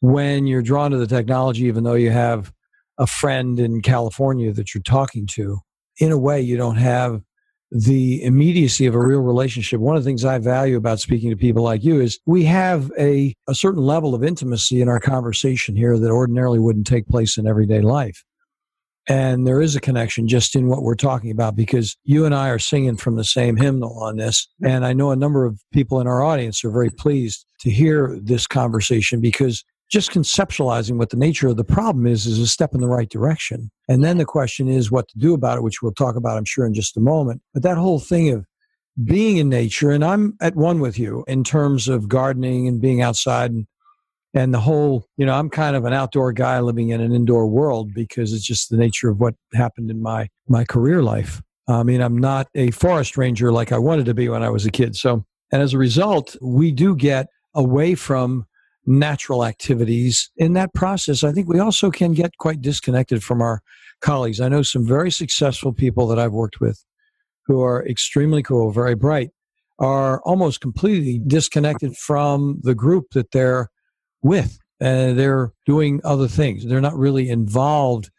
when 0.00 0.46
you're 0.46 0.62
drawn 0.62 0.92
to 0.92 0.98
the 0.98 1.06
technology, 1.08 1.64
even 1.64 1.82
though 1.82 1.94
you 1.94 2.10
have 2.10 2.52
a 2.98 3.06
friend 3.06 3.58
in 3.58 3.82
California 3.82 4.52
that 4.52 4.74
you're 4.74 4.82
talking 4.82 5.26
to, 5.26 5.58
in 5.98 6.12
a 6.12 6.18
way, 6.18 6.40
you 6.40 6.56
don't 6.56 6.76
have 6.76 7.22
the 7.70 8.22
immediacy 8.22 8.86
of 8.86 8.94
a 8.94 9.04
real 9.04 9.20
relationship. 9.20 9.80
One 9.80 9.96
of 9.96 10.04
the 10.04 10.08
things 10.08 10.24
I 10.24 10.38
value 10.38 10.76
about 10.76 11.00
speaking 11.00 11.30
to 11.30 11.36
people 11.36 11.62
like 11.62 11.82
you 11.82 12.00
is 12.00 12.20
we 12.24 12.44
have 12.44 12.92
a, 12.98 13.34
a 13.48 13.54
certain 13.54 13.82
level 13.82 14.14
of 14.14 14.22
intimacy 14.22 14.80
in 14.80 14.88
our 14.88 15.00
conversation 15.00 15.74
here 15.74 15.98
that 15.98 16.10
ordinarily 16.10 16.58
wouldn't 16.60 16.86
take 16.86 17.08
place 17.08 17.36
in 17.36 17.46
everyday 17.46 17.80
life. 17.80 18.24
And 19.08 19.46
there 19.46 19.60
is 19.60 19.76
a 19.76 19.80
connection 19.80 20.26
just 20.26 20.56
in 20.56 20.66
what 20.66 20.82
we're 20.82 20.96
talking 20.96 21.30
about 21.30 21.54
because 21.54 21.96
you 22.04 22.24
and 22.24 22.34
I 22.34 22.48
are 22.48 22.58
singing 22.58 22.96
from 22.96 23.16
the 23.16 23.24
same 23.24 23.56
hymnal 23.56 24.02
on 24.02 24.16
this. 24.16 24.48
And 24.64 24.84
I 24.84 24.92
know 24.92 25.10
a 25.10 25.16
number 25.16 25.44
of 25.44 25.60
people 25.72 26.00
in 26.00 26.06
our 26.06 26.24
audience 26.24 26.64
are 26.64 26.70
very 26.70 26.90
pleased 26.90 27.46
to 27.60 27.70
hear 27.70 28.18
this 28.20 28.46
conversation 28.46 29.20
because 29.20 29.64
just 29.90 30.10
conceptualizing 30.10 30.98
what 30.98 31.10
the 31.10 31.16
nature 31.16 31.48
of 31.48 31.56
the 31.56 31.64
problem 31.64 32.06
is 32.06 32.26
is 32.26 32.40
a 32.40 32.46
step 32.46 32.74
in 32.74 32.80
the 32.80 32.88
right 32.88 33.08
direction. 33.08 33.70
And 33.88 34.02
then 34.02 34.18
the 34.18 34.24
question 34.24 34.68
is 34.68 34.90
what 34.90 35.08
to 35.08 35.18
do 35.18 35.32
about 35.32 35.58
it, 35.58 35.62
which 35.62 35.80
we'll 35.80 35.92
talk 35.92 36.16
about, 36.16 36.36
I'm 36.36 36.44
sure, 36.44 36.66
in 36.66 36.74
just 36.74 36.96
a 36.96 37.00
moment. 37.00 37.40
But 37.54 37.62
that 37.62 37.78
whole 37.78 38.00
thing 38.00 38.30
of 38.30 38.44
being 39.04 39.36
in 39.36 39.48
nature, 39.48 39.90
and 39.90 40.04
I'm 40.04 40.36
at 40.40 40.56
one 40.56 40.80
with 40.80 40.98
you 40.98 41.24
in 41.28 41.44
terms 41.44 41.86
of 41.86 42.08
gardening 42.08 42.66
and 42.66 42.80
being 42.80 43.00
outside 43.00 43.52
and 43.52 43.66
and 44.36 44.52
the 44.52 44.60
whole, 44.60 45.08
you 45.16 45.24
know, 45.24 45.34
I'm 45.34 45.48
kind 45.48 45.74
of 45.74 45.86
an 45.86 45.94
outdoor 45.94 46.30
guy 46.30 46.60
living 46.60 46.90
in 46.90 47.00
an 47.00 47.12
indoor 47.12 47.46
world 47.46 47.94
because 47.94 48.34
it's 48.34 48.44
just 48.44 48.68
the 48.68 48.76
nature 48.76 49.08
of 49.08 49.18
what 49.18 49.34
happened 49.54 49.90
in 49.90 50.02
my 50.02 50.28
my 50.46 50.62
career 50.64 51.02
life. 51.02 51.42
I 51.68 51.82
mean, 51.82 52.02
I'm 52.02 52.18
not 52.18 52.48
a 52.54 52.70
forest 52.70 53.16
ranger 53.16 53.50
like 53.50 53.72
I 53.72 53.78
wanted 53.78 54.04
to 54.06 54.14
be 54.14 54.28
when 54.28 54.42
I 54.42 54.50
was 54.50 54.66
a 54.66 54.70
kid. 54.70 54.94
So, 54.94 55.24
and 55.50 55.62
as 55.62 55.72
a 55.72 55.78
result, 55.78 56.36
we 56.42 56.70
do 56.70 56.94
get 56.94 57.28
away 57.54 57.94
from 57.94 58.46
natural 58.84 59.42
activities. 59.42 60.30
In 60.36 60.52
that 60.52 60.74
process, 60.74 61.24
I 61.24 61.32
think 61.32 61.48
we 61.48 61.58
also 61.58 61.90
can 61.90 62.12
get 62.12 62.36
quite 62.36 62.60
disconnected 62.60 63.24
from 63.24 63.40
our 63.40 63.62
colleagues. 64.02 64.40
I 64.40 64.48
know 64.48 64.62
some 64.62 64.86
very 64.86 65.10
successful 65.10 65.72
people 65.72 66.06
that 66.08 66.18
I've 66.18 66.32
worked 66.32 66.60
with 66.60 66.84
who 67.46 67.62
are 67.62 67.86
extremely 67.86 68.42
cool, 68.42 68.70
very 68.70 68.94
bright, 68.94 69.30
are 69.78 70.20
almost 70.22 70.60
completely 70.60 71.20
disconnected 71.26 71.96
from 71.96 72.60
the 72.62 72.74
group 72.74 73.06
that 73.14 73.30
they're 73.32 73.70
with. 74.26 74.58
And 74.80 75.18
they're 75.18 75.52
doing 75.64 76.00
other 76.04 76.28
things. 76.28 76.66
They're 76.66 76.80
not 76.80 76.98
really 76.98 77.30
involved 77.30 78.10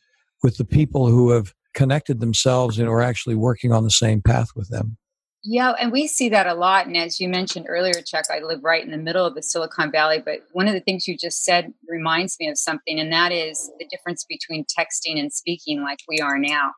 with 0.42 0.58
the 0.58 0.66
people 0.66 1.08
who 1.08 1.32
have 1.32 1.54
connected 1.76 2.20
themselves 2.20 2.80
and 2.80 2.90
are 2.90 3.02
actually 3.02 3.36
working 3.36 3.72
on 3.72 3.84
the 3.84 3.92
same 3.92 4.22
path 4.22 4.50
with 4.56 4.70
them. 4.70 4.98
Yeah, 5.44 5.74
and 5.80 5.92
we 5.92 6.08
see 6.08 6.30
that 6.30 6.48
a 6.48 6.56
lot. 6.56 6.88
And 6.88 6.98
as 6.98 7.20
you 7.20 7.30
mentioned 7.30 7.68
earlier, 7.70 7.94
Chuck, 8.06 8.26
I 8.32 8.40
live 8.40 8.64
right 8.64 8.84
in 8.84 8.92
the 8.92 8.98
middle 8.98 9.26
of 9.26 9.36
the 9.36 9.44
Silicon 9.44 9.92
Valley. 9.92 10.22
But 10.24 10.40
one 10.52 10.68
of 10.68 10.74
the 10.74 10.82
things 10.82 11.08
you 11.08 11.16
just 11.16 11.44
said 11.44 11.74
reminds 11.88 12.38
me 12.40 12.50
of 12.50 12.58
something, 12.58 13.00
and 13.00 13.14
that 13.14 13.32
is 13.32 13.72
the 13.80 13.88
difference 13.90 14.26
between 14.28 14.66
texting 14.66 15.20
and 15.20 15.32
speaking 15.32 15.84
like 15.84 16.00
we 16.08 16.20
are 16.20 16.40
now. 16.40 16.72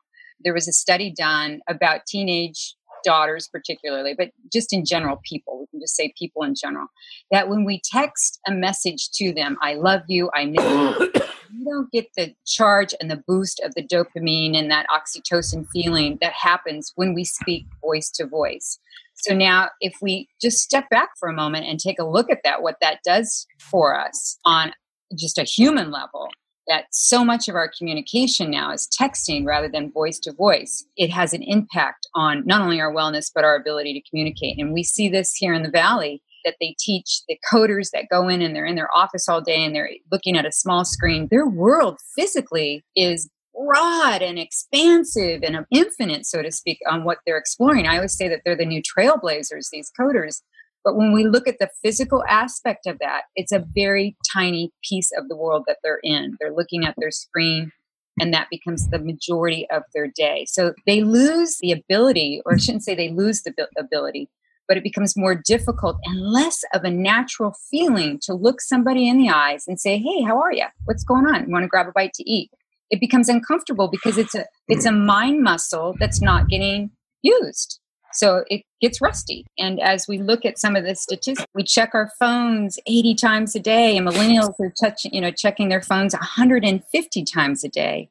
There 0.44 0.54
was 0.54 0.68
a 0.68 0.72
study 0.72 1.12
done 1.12 1.60
about 1.68 2.06
teenage 2.06 2.76
daughters, 3.04 3.48
particularly, 3.48 4.14
but 4.16 4.30
just 4.52 4.72
in 4.72 4.84
general, 4.84 5.20
people. 5.24 5.60
We 5.60 5.66
can 5.66 5.80
just 5.80 5.96
say 5.96 6.12
people 6.18 6.42
in 6.42 6.54
general. 6.54 6.86
That 7.30 7.48
when 7.48 7.64
we 7.64 7.80
text 7.84 8.40
a 8.46 8.52
message 8.52 9.10
to 9.14 9.32
them, 9.32 9.56
I 9.62 9.74
love 9.74 10.02
you, 10.08 10.30
I 10.34 10.46
miss 10.46 10.64
you 10.64 11.12
you 11.52 11.64
don't 11.64 11.90
get 11.90 12.08
the 12.16 12.34
charge 12.46 12.94
and 13.00 13.10
the 13.10 13.22
boost 13.26 13.60
of 13.64 13.74
the 13.74 13.82
dopamine 13.82 14.56
and 14.56 14.70
that 14.70 14.86
oxytocin 14.88 15.66
feeling 15.72 16.18
that 16.20 16.32
happens 16.32 16.92
when 16.96 17.14
we 17.14 17.24
speak 17.24 17.66
voice 17.80 18.10
to 18.12 18.26
voice. 18.26 18.78
So 19.14 19.34
now, 19.34 19.68
if 19.80 19.96
we 20.00 20.28
just 20.40 20.58
step 20.58 20.88
back 20.90 21.10
for 21.18 21.28
a 21.28 21.34
moment 21.34 21.66
and 21.66 21.78
take 21.78 21.98
a 21.98 22.04
look 22.04 22.30
at 22.30 22.40
that, 22.44 22.62
what 22.62 22.76
that 22.80 23.00
does 23.04 23.46
for 23.58 23.98
us 23.98 24.38
on 24.44 24.72
just 25.14 25.36
a 25.36 25.44
human 25.44 25.90
level, 25.90 26.28
that 26.68 26.84
so 26.92 27.24
much 27.24 27.48
of 27.48 27.54
our 27.54 27.70
communication 27.76 28.50
now 28.50 28.72
is 28.72 28.88
texting 29.00 29.44
rather 29.44 29.68
than 29.68 29.92
voice 29.92 30.18
to 30.20 30.32
voice, 30.32 30.84
it 30.96 31.10
has 31.10 31.32
an 31.32 31.42
impact 31.42 32.06
on 32.14 32.42
not 32.46 32.60
only 32.60 32.80
our 32.80 32.92
wellness, 32.92 33.30
but 33.34 33.44
our 33.44 33.56
ability 33.56 33.92
to 33.94 34.08
communicate. 34.08 34.58
And 34.58 34.72
we 34.72 34.82
see 34.82 35.08
this 35.08 35.34
here 35.34 35.52
in 35.52 35.62
the 35.62 35.70
Valley 35.70 36.22
that 36.44 36.56
they 36.60 36.74
teach 36.78 37.22
the 37.28 37.38
coders 37.52 37.90
that 37.92 38.08
go 38.10 38.28
in 38.28 38.40
and 38.40 38.54
they're 38.54 38.64
in 38.64 38.76
their 38.76 38.94
office 38.94 39.28
all 39.28 39.40
day 39.40 39.64
and 39.64 39.74
they're 39.74 39.90
looking 40.10 40.36
at 40.36 40.46
a 40.46 40.52
small 40.52 40.84
screen. 40.84 41.28
Their 41.30 41.46
world 41.46 41.98
physically 42.16 42.84
is 42.96 43.28
broad 43.54 44.22
and 44.22 44.38
expansive 44.38 45.42
and 45.42 45.66
infinite 45.70 46.24
so 46.24 46.40
to 46.40 46.50
speak 46.50 46.78
on 46.88 47.04
what 47.04 47.18
they're 47.26 47.36
exploring. 47.36 47.86
I 47.86 47.96
always 47.96 48.16
say 48.16 48.28
that 48.28 48.40
they're 48.44 48.56
the 48.56 48.64
new 48.64 48.82
trailblazers 48.82 49.68
these 49.70 49.90
coders 49.98 50.40
but 50.84 50.96
when 50.96 51.12
we 51.12 51.26
look 51.26 51.46
at 51.46 51.58
the 51.58 51.70
physical 51.82 52.24
aspect 52.28 52.86
of 52.86 52.98
that 52.98 53.22
it's 53.36 53.52
a 53.52 53.64
very 53.74 54.16
tiny 54.32 54.72
piece 54.88 55.10
of 55.16 55.28
the 55.28 55.36
world 55.36 55.64
that 55.66 55.78
they're 55.82 56.00
in 56.02 56.36
they're 56.40 56.54
looking 56.54 56.84
at 56.84 56.94
their 56.98 57.10
screen 57.10 57.72
and 58.18 58.34
that 58.34 58.48
becomes 58.50 58.88
the 58.88 58.98
majority 58.98 59.66
of 59.70 59.82
their 59.94 60.08
day 60.14 60.44
so 60.48 60.74
they 60.86 61.02
lose 61.02 61.58
the 61.60 61.72
ability 61.72 62.40
or 62.44 62.54
i 62.54 62.56
shouldn't 62.56 62.84
say 62.84 62.94
they 62.94 63.10
lose 63.10 63.42
the 63.42 63.54
ability 63.78 64.28
but 64.70 64.76
it 64.76 64.84
becomes 64.84 65.16
more 65.16 65.34
difficult 65.34 65.96
and 66.04 66.20
less 66.20 66.62
of 66.72 66.84
a 66.84 66.90
natural 66.92 67.52
feeling 67.72 68.20
to 68.22 68.32
look 68.32 68.60
somebody 68.60 69.08
in 69.08 69.18
the 69.18 69.28
eyes 69.28 69.64
and 69.66 69.80
say, 69.80 69.98
"Hey, 69.98 70.22
how 70.22 70.40
are 70.40 70.52
you? 70.52 70.66
What's 70.84 71.02
going 71.02 71.26
on? 71.26 71.46
You 71.46 71.52
want 71.52 71.64
to 71.64 71.68
grab 71.68 71.88
a 71.88 71.92
bite 71.92 72.14
to 72.14 72.30
eat?" 72.30 72.52
It 72.88 73.00
becomes 73.00 73.28
uncomfortable 73.28 73.88
because 73.88 74.16
it's 74.16 74.36
a 74.36 74.44
it's 74.68 74.86
a 74.86 74.92
mind 74.92 75.42
muscle 75.42 75.96
that's 75.98 76.22
not 76.22 76.48
getting 76.48 76.92
used. 77.20 77.79
So 78.12 78.44
it 78.48 78.62
gets 78.80 79.00
rusty. 79.00 79.46
And 79.58 79.80
as 79.80 80.06
we 80.08 80.18
look 80.18 80.44
at 80.44 80.58
some 80.58 80.76
of 80.76 80.84
the 80.84 80.94
statistics, 80.94 81.46
we 81.54 81.62
check 81.62 81.90
our 81.94 82.10
phones 82.18 82.78
80 82.86 83.14
times 83.14 83.54
a 83.54 83.60
day, 83.60 83.96
and 83.96 84.06
millennials 84.06 84.58
are 84.60 84.72
touching, 84.80 85.14
you 85.14 85.20
know, 85.20 85.30
checking 85.30 85.68
their 85.68 85.82
phones 85.82 86.14
150 86.14 87.24
times 87.24 87.64
a 87.64 87.68
day 87.68 88.10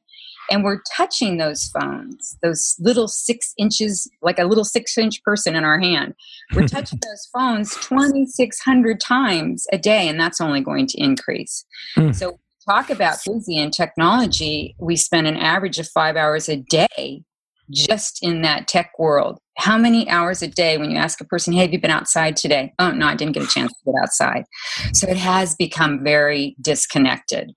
and 0.49 0.63
we're 0.63 0.81
touching 0.95 1.37
those 1.37 1.67
phones, 1.67 2.37
those 2.41 2.75
little 2.79 3.07
six 3.07 3.53
inches, 3.57 4.09
like 4.21 4.39
a 4.39 4.45
little 4.45 4.65
six 4.65 4.97
inch 4.97 5.23
person 5.23 5.55
in 5.55 5.63
our 5.63 5.79
hand. 5.79 6.15
We're 6.53 6.67
touching 6.67 6.99
those 7.01 7.27
phones 7.33 7.75
2,600 7.87 8.99
times 8.99 9.67
a 9.71 9.77
day, 9.77 10.07
and 10.07 10.19
that's 10.19 10.41
only 10.41 10.61
going 10.61 10.87
to 10.87 11.01
increase. 11.01 11.65
Mm. 11.95 12.15
So, 12.15 12.39
talk 12.65 12.89
about 12.89 13.19
busy 13.25 13.57
in 13.57 13.71
technology, 13.71 14.75
we 14.79 14.95
spend 14.95 15.27
an 15.27 15.37
average 15.37 15.79
of 15.79 15.87
five 15.87 16.15
hours 16.15 16.49
a 16.49 16.57
day 16.57 17.23
just 17.71 18.23
in 18.23 18.41
that 18.41 18.67
tech 18.67 18.91
world. 18.97 19.39
How 19.59 19.77
many 19.77 20.09
hours 20.09 20.41
a 20.41 20.47
day 20.47 20.77
when 20.77 20.89
you 20.89 20.97
ask 20.97 21.19
a 21.21 21.25
person, 21.25 21.53
hey, 21.53 21.61
have 21.61 21.73
you 21.73 21.81
been 21.81 21.91
outside 21.91 22.37
today? 22.37 22.73
Oh, 22.79 22.91
no, 22.91 23.05
I 23.05 23.15
didn't 23.15 23.33
get 23.33 23.43
a 23.43 23.47
chance 23.47 23.71
to 23.71 23.91
get 23.91 24.01
outside. 24.01 24.45
So 24.93 25.07
it 25.07 25.17
has 25.17 25.55
become 25.55 26.03
very 26.03 26.55
disconnected. 26.61 27.51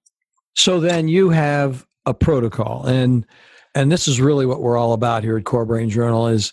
So 0.55 0.81
then 0.81 1.09
you 1.09 1.31
have 1.31 1.87
a 2.07 2.15
protocol 2.15 2.85
and 2.87 3.25
and 3.75 3.91
this 3.91 4.07
is 4.07 4.21
really 4.21 4.45
what 4.45 4.61
we're 4.61 4.77
all 4.77 4.93
about 4.93 5.23
here 5.23 5.39
at 5.39 5.45
core 5.45 5.65
brain 5.65 5.89
journal 5.89 6.27
is 6.27 6.53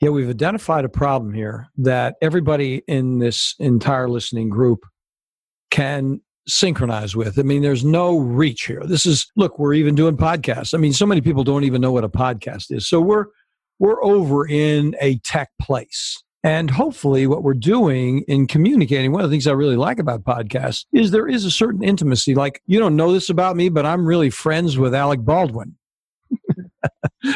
yeah 0.00 0.08
we've 0.08 0.30
identified 0.30 0.84
a 0.84 0.88
problem 0.88 1.32
here 1.32 1.68
that 1.76 2.16
everybody 2.22 2.82
in 2.88 3.18
this 3.18 3.54
entire 3.58 4.08
listening 4.08 4.48
group 4.48 4.86
can 5.70 6.20
synchronize 6.48 7.14
with 7.14 7.38
i 7.38 7.42
mean 7.42 7.60
there's 7.60 7.84
no 7.84 8.18
reach 8.18 8.64
here 8.64 8.82
this 8.86 9.04
is 9.04 9.30
look 9.36 9.58
we're 9.58 9.74
even 9.74 9.94
doing 9.94 10.16
podcasts 10.16 10.72
i 10.72 10.78
mean 10.78 10.92
so 10.92 11.04
many 11.04 11.20
people 11.20 11.44
don't 11.44 11.64
even 11.64 11.80
know 11.80 11.92
what 11.92 12.04
a 12.04 12.08
podcast 12.08 12.70
is 12.70 12.88
so 12.88 13.00
we're 13.00 13.26
we're 13.78 14.02
over 14.02 14.46
in 14.46 14.96
a 15.00 15.18
tech 15.18 15.50
place 15.60 16.22
and 16.46 16.70
hopefully, 16.70 17.26
what 17.26 17.42
we're 17.42 17.54
doing 17.54 18.22
in 18.28 18.46
communicating, 18.46 19.10
one 19.10 19.24
of 19.24 19.28
the 19.28 19.34
things 19.34 19.48
I 19.48 19.52
really 19.52 19.74
like 19.74 19.98
about 19.98 20.22
podcasts 20.22 20.84
is 20.92 21.10
there 21.10 21.26
is 21.26 21.44
a 21.44 21.50
certain 21.50 21.82
intimacy. 21.82 22.36
Like, 22.36 22.62
you 22.66 22.78
don't 22.78 22.94
know 22.94 23.12
this 23.12 23.30
about 23.30 23.56
me, 23.56 23.68
but 23.68 23.84
I'm 23.84 24.06
really 24.06 24.30
friends 24.30 24.78
with 24.78 24.94
Alec 24.94 25.24
Baldwin. 25.24 25.74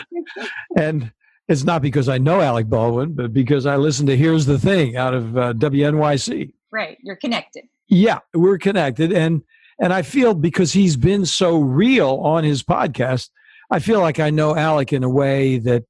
and 0.76 1.10
it's 1.48 1.64
not 1.64 1.82
because 1.82 2.08
I 2.08 2.18
know 2.18 2.40
Alec 2.40 2.68
Baldwin, 2.68 3.14
but 3.14 3.32
because 3.32 3.66
I 3.66 3.74
listen 3.74 4.06
to 4.06 4.16
Here's 4.16 4.46
the 4.46 4.60
Thing 4.60 4.96
out 4.96 5.12
of 5.12 5.36
uh, 5.36 5.54
WNYC. 5.54 6.52
Right. 6.70 6.96
You're 7.02 7.16
connected. 7.16 7.64
Yeah, 7.88 8.20
we're 8.32 8.58
connected. 8.58 9.12
And, 9.12 9.42
and 9.80 9.92
I 9.92 10.02
feel 10.02 10.34
because 10.34 10.72
he's 10.72 10.96
been 10.96 11.26
so 11.26 11.58
real 11.58 12.20
on 12.22 12.44
his 12.44 12.62
podcast, 12.62 13.30
I 13.72 13.80
feel 13.80 13.98
like 13.98 14.20
I 14.20 14.30
know 14.30 14.54
Alec 14.54 14.92
in 14.92 15.02
a 15.02 15.10
way 15.10 15.58
that 15.58 15.82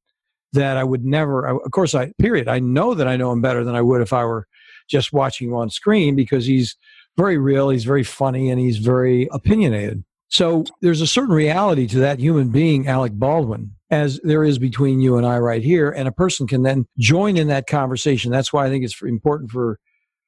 that 0.53 0.77
I 0.77 0.85
would 0.85 1.05
never, 1.05 1.47
of 1.47 1.71
course, 1.71 1.95
I, 1.95 2.13
period. 2.19 2.49
I 2.49 2.59
know 2.59 2.95
that 2.95 3.09
I 3.09 3.17
know 3.17 3.33
him 3.33 3.41
better 3.41 3.65
than 3.65 3.75
I 3.75 3.83
would 3.83 4.03
if 4.03 4.13
I 4.13 4.25
were 4.25 4.47
just 4.89 5.13
watching 5.13 5.49
him 5.49 5.55
on 5.55 5.71
screen 5.71 6.17
because 6.17 6.47
he's 6.47 6.77
very 7.17 7.39
real, 7.39 7.71
he's 7.71 7.85
very 7.85 8.05
funny, 8.05 8.51
and 8.51 8.61
he's 8.61 8.79
very 8.79 9.29
opinionated. 9.33 10.05
So 10.29 10.65
there's 10.81 11.01
a 11.01 11.07
certain 11.07 11.35
reality 11.35 11.87
to 11.89 11.99
that 11.99 12.21
human 12.21 12.51
being, 12.51 12.87
Alec 12.87 13.13
Baldwin, 13.15 13.73
as 13.91 14.21
there 14.23 14.45
is 14.45 14.59
between 14.59 15.01
you 15.01 15.17
and 15.17 15.27
I 15.27 15.39
right 15.39 15.63
here. 15.63 15.91
And 15.91 16.07
a 16.07 16.13
person 16.13 16.47
can 16.47 16.63
then 16.63 16.87
join 16.99 17.37
in 17.37 17.49
that 17.49 17.67
conversation. 17.67 18.31
That's 18.31 18.53
why 18.53 18.67
I 18.67 18.69
think 18.69 18.85
it's 18.85 19.01
important 19.03 19.51
for 19.51 19.79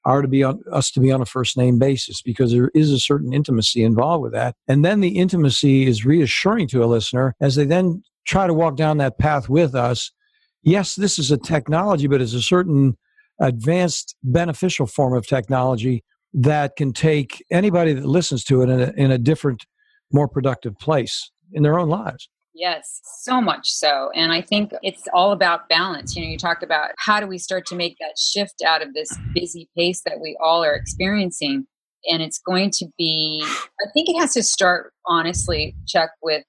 our 0.05 0.21
to 0.21 0.27
be 0.27 0.43
on 0.43 0.61
us 0.73 0.91
to 0.91 1.01
be 1.01 1.13
on 1.13 1.21
a 1.21 1.27
first 1.27 1.57
name 1.57 1.79
basis 1.79 2.23
because 2.23 2.51
there 2.51 2.73
is 2.75 2.91
a 2.91 2.99
certain 2.99 3.33
intimacy 3.33 3.85
involved 3.85 4.23
with 4.23 4.33
that. 4.33 4.57
And 4.67 4.85
then 4.85 5.01
the 5.01 5.17
intimacy 5.17 5.87
is 5.87 6.05
reassuring 6.05 6.67
to 6.69 6.83
a 6.83 6.87
listener 6.87 7.37
as 7.41 7.55
they 7.55 7.65
then 7.65 8.03
try 8.27 8.47
to 8.47 8.55
walk 8.55 8.77
down 8.77 8.99
that 8.99 9.19
path 9.19 9.49
with 9.49 9.75
us. 9.75 10.11
Yes, 10.63 10.95
this 10.95 11.19
is 11.19 11.31
a 11.31 11.39
technology, 11.39 12.07
but 12.07 12.21
it's 12.21 12.35
a 12.35 12.43
certain 12.43 12.97
advanced 13.41 14.17
beneficial 14.23 14.87
form 14.87 15.15
of 15.15 15.27
technology 15.27 16.05
that 16.35 16.77
can 16.77 16.93
take 16.93 17.45
anybody 17.51 17.93
that 17.93 18.07
listens 18.07 18.45
to 18.45 18.63
it 18.63 18.69
in 18.69 18.81
a, 18.81 18.93
in 18.97 19.11
a 19.11 19.19
different, 19.19 19.67
more 20.13 20.29
productive 20.29 20.79
place 20.79 21.31
in 21.53 21.63
their 21.63 21.79
own 21.79 21.89
lives. 21.89 22.29
Yes, 22.55 23.01
so 23.21 23.41
much 23.41 23.71
so. 23.71 24.11
And 24.15 24.31
I 24.31 24.43
think 24.43 24.73
it's 24.83 25.09
all 25.15 25.33
about 25.33 25.69
balance. 25.69 26.15
You 26.15 26.23
know, 26.23 26.31
you 26.31 26.39
talked 26.39 26.63
about 26.63 26.91
how 26.99 27.19
do 27.19 27.27
we 27.27 27.39
start 27.39 27.67
to 27.67 27.75
make 27.75 27.97
that 27.99 28.19
shift 28.19 28.63
out 28.65 28.83
of 28.83 28.93
this 28.95 29.17
busy 29.35 29.69
pace 29.77 30.03
that 30.05 30.21
we 30.21 30.37
all 30.43 30.63
are 30.63 30.75
experiencing. 30.75 31.67
And 32.11 32.23
it's 32.23 32.39
going 32.39 32.71
to 32.73 32.87
be, 32.99 33.43
I 33.45 33.91
think 33.95 34.09
it 34.09 34.19
has 34.21 34.35
to 34.35 34.43
start, 34.43 34.93
honestly, 35.07 35.75
Chuck, 35.87 36.11
with 36.23 36.45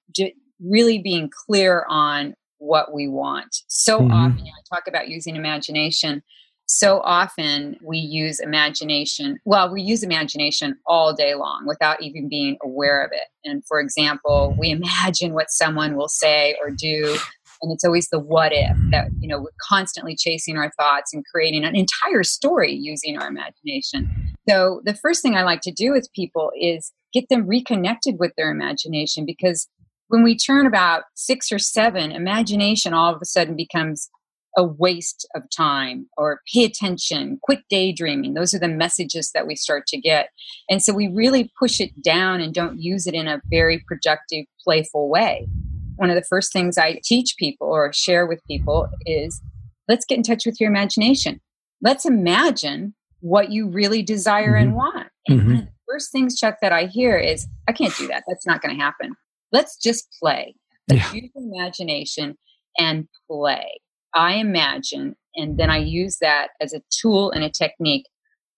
really 0.64 1.00
being 1.00 1.30
clear 1.46 1.86
on 1.90 2.34
what 2.58 2.94
we 2.94 3.08
want. 3.08 3.56
So 3.68 4.00
mm-hmm. 4.00 4.12
often, 4.12 4.40
you 4.40 4.46
know, 4.46 4.58
I 4.58 4.76
talk 4.76 4.88
about 4.88 5.10
using 5.10 5.36
imagination 5.36 6.24
so 6.66 7.02
often 7.02 7.78
we 7.84 7.98
use 7.98 8.40
imagination. 8.40 9.38
Well, 9.46 9.72
we 9.72 9.82
use 9.82 10.02
imagination 10.02 10.78
all 10.86 11.14
day 11.14 11.36
long 11.36 11.66
without 11.68 12.02
even 12.02 12.30
being 12.30 12.58
aware 12.64 13.04
of 13.04 13.12
it. 13.12 13.28
And 13.44 13.64
for 13.66 13.80
example, 13.80 14.56
we 14.58 14.72
imagine 14.72 15.34
what 15.34 15.52
someone 15.52 15.96
will 15.96 16.08
say 16.08 16.56
or 16.62 16.70
do. 16.72 17.18
And 17.62 17.72
it's 17.72 17.84
always 17.84 18.10
the 18.10 18.20
what 18.20 18.52
if 18.52 18.76
that, 18.92 19.10
you 19.20 19.28
know, 19.28 19.40
we're 19.40 19.52
constantly 19.62 20.16
chasing 20.18 20.58
our 20.58 20.72
thoughts 20.72 21.14
and 21.14 21.24
creating 21.32 21.64
an 21.64 21.76
entire 21.76 22.24
story 22.24 22.74
using 22.74 23.18
our 23.18 23.28
imagination. 23.28 24.10
So 24.50 24.82
the 24.84 24.96
first 24.96 25.22
thing 25.22 25.36
I 25.36 25.44
like 25.44 25.62
to 25.62 25.72
do 25.72 25.92
with 25.92 26.10
people 26.14 26.52
is 26.60 26.92
get 27.14 27.30
them 27.30 27.48
reconnected 27.48 28.16
with 28.20 28.34
their 28.36 28.52
imagination 28.52 29.26
because 29.26 29.68
when 30.14 30.22
we 30.22 30.38
turn 30.38 30.68
about 30.68 31.06
six 31.16 31.52
or 31.52 31.58
seven, 31.58 32.12
imagination 32.12 32.94
all 32.94 33.16
of 33.16 33.20
a 33.20 33.26
sudden 33.26 33.56
becomes 33.56 34.12
a 34.56 34.64
waste 34.64 35.28
of 35.34 35.42
time 35.50 36.08
or 36.18 36.40
pay 36.54 36.66
attention, 36.66 37.40
quit 37.42 37.62
daydreaming. 37.68 38.36
Those 38.36 38.54
are 38.54 38.60
the 38.60 38.68
messages 38.68 39.32
that 39.32 39.48
we 39.48 39.56
start 39.56 39.88
to 39.88 39.98
get. 39.98 40.30
And 40.70 40.84
so 40.84 40.94
we 40.94 41.08
really 41.08 41.52
push 41.58 41.82
it 41.82 42.00
down 42.04 42.42
and 42.42 42.54
don't 42.54 42.80
use 42.80 43.08
it 43.08 43.16
in 43.16 43.28
a 43.28 43.42
very 43.50 43.84
productive, 43.88 44.46
playful 44.64 45.10
way. 45.10 45.48
One 45.96 46.12
of 46.12 46.16
the 46.16 46.26
first 46.30 46.54
things 46.54 46.78
I 46.78 47.02
teach 47.04 47.34
people 47.40 47.70
or 47.70 47.92
share 47.92 48.28
with 48.28 48.40
people 48.46 48.90
is 49.08 49.42
let's 49.88 50.06
get 50.06 50.20
in 50.20 50.24
touch 50.24 50.46
with 50.46 50.62
your 50.62 50.70
imagination. 50.70 51.42
Let's 51.82 52.06
imagine 52.06 52.94
what 53.22 53.52
you 53.52 53.68
really 53.68 54.04
desire 54.04 54.52
mm-hmm. 54.52 54.64
and 54.64 54.76
want. 54.76 55.08
And 55.28 55.40
mm-hmm. 55.40 55.50
one 55.50 55.60
of 55.62 55.66
the 55.66 55.72
first 55.90 56.12
things, 56.12 56.38
Chuck, 56.38 56.58
that 56.62 56.72
I 56.72 56.86
hear 56.86 57.18
is, 57.18 57.48
I 57.68 57.72
can't 57.72 57.98
do 57.98 58.06
that. 58.10 58.26
That's 58.28 58.46
not 58.46 58.62
going 58.62 58.78
to 58.78 58.80
happen. 58.80 59.16
Let's 59.54 59.78
just 59.78 60.14
play. 60.20 60.56
Let's 60.90 61.14
yeah. 61.14 61.22
use 61.22 61.32
imagination 61.36 62.38
and 62.78 63.08
play. 63.30 63.80
I 64.14 64.34
imagine, 64.36 65.16
and 65.36 65.58
then 65.58 65.70
I 65.70 65.78
use 65.78 66.18
that 66.20 66.50
as 66.60 66.74
a 66.74 66.82
tool 66.90 67.32
and 67.32 67.44
a 67.44 67.50
technique 67.50 68.08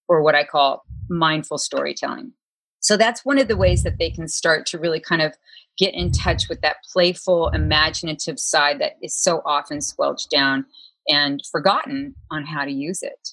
for 0.08 0.23
what 0.23 0.36
I 0.36 0.43
call 0.43 0.84
mindful 1.10 1.58
storytelling. 1.58 2.34
So 2.79 2.97
that's 2.97 3.25
one 3.25 3.39
of 3.39 3.47
the 3.47 3.58
ways 3.58 3.84
that 3.84 3.97
they 3.97 4.10
can 4.10 4.27
start 4.27 4.65
to 4.67 4.79
really 4.79 4.99
kind 4.99 5.21
of 5.21 5.34
get 5.77 5.93
in 5.93 6.12
touch 6.12 6.47
with 6.49 6.62
that 6.62 6.77
playful, 6.91 7.49
imaginative 7.49 8.39
side 8.39 8.79
that 8.79 8.93
is 9.01 9.19
so 9.19 9.41
often 9.45 9.81
squelched 9.81 10.29
down 10.29 10.65
and 11.08 11.41
forgotten 11.51 12.15
on 12.31 12.45
how 12.45 12.63
to 12.63 12.71
use 12.71 13.01
it. 13.01 13.29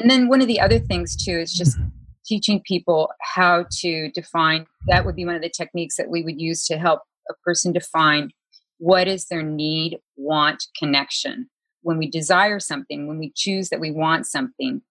And 0.00 0.10
then 0.10 0.28
one 0.28 0.40
of 0.40 0.48
the 0.48 0.60
other 0.60 0.78
things 0.78 1.16
too 1.16 1.38
is 1.38 1.52
just 1.52 1.78
mm-hmm. 1.78 1.88
Teaching 2.28 2.60
people 2.64 3.10
how 3.22 3.64
to 3.70 4.10
define 4.10 4.66
that 4.86 5.06
would 5.06 5.16
be 5.16 5.24
one 5.24 5.34
of 5.34 5.42
the 5.42 5.48
techniques 5.50 5.96
that 5.96 6.10
we 6.10 6.22
would 6.22 6.40
use 6.40 6.66
to 6.66 6.76
help 6.76 7.00
a 7.30 7.34
person 7.44 7.72
define 7.72 8.30
what 8.78 9.08
is 9.08 9.26
their 9.26 9.42
need, 9.42 9.98
want, 10.16 10.64
connection 10.78 11.48
when 11.82 11.98
we 11.98 12.10
desire 12.10 12.60
something, 12.60 13.06
when 13.06 13.18
we 13.18 13.32
choose 13.34 13.70
that 13.70 13.80
we 13.80 13.90
want 13.90 14.26
something, 14.26 14.82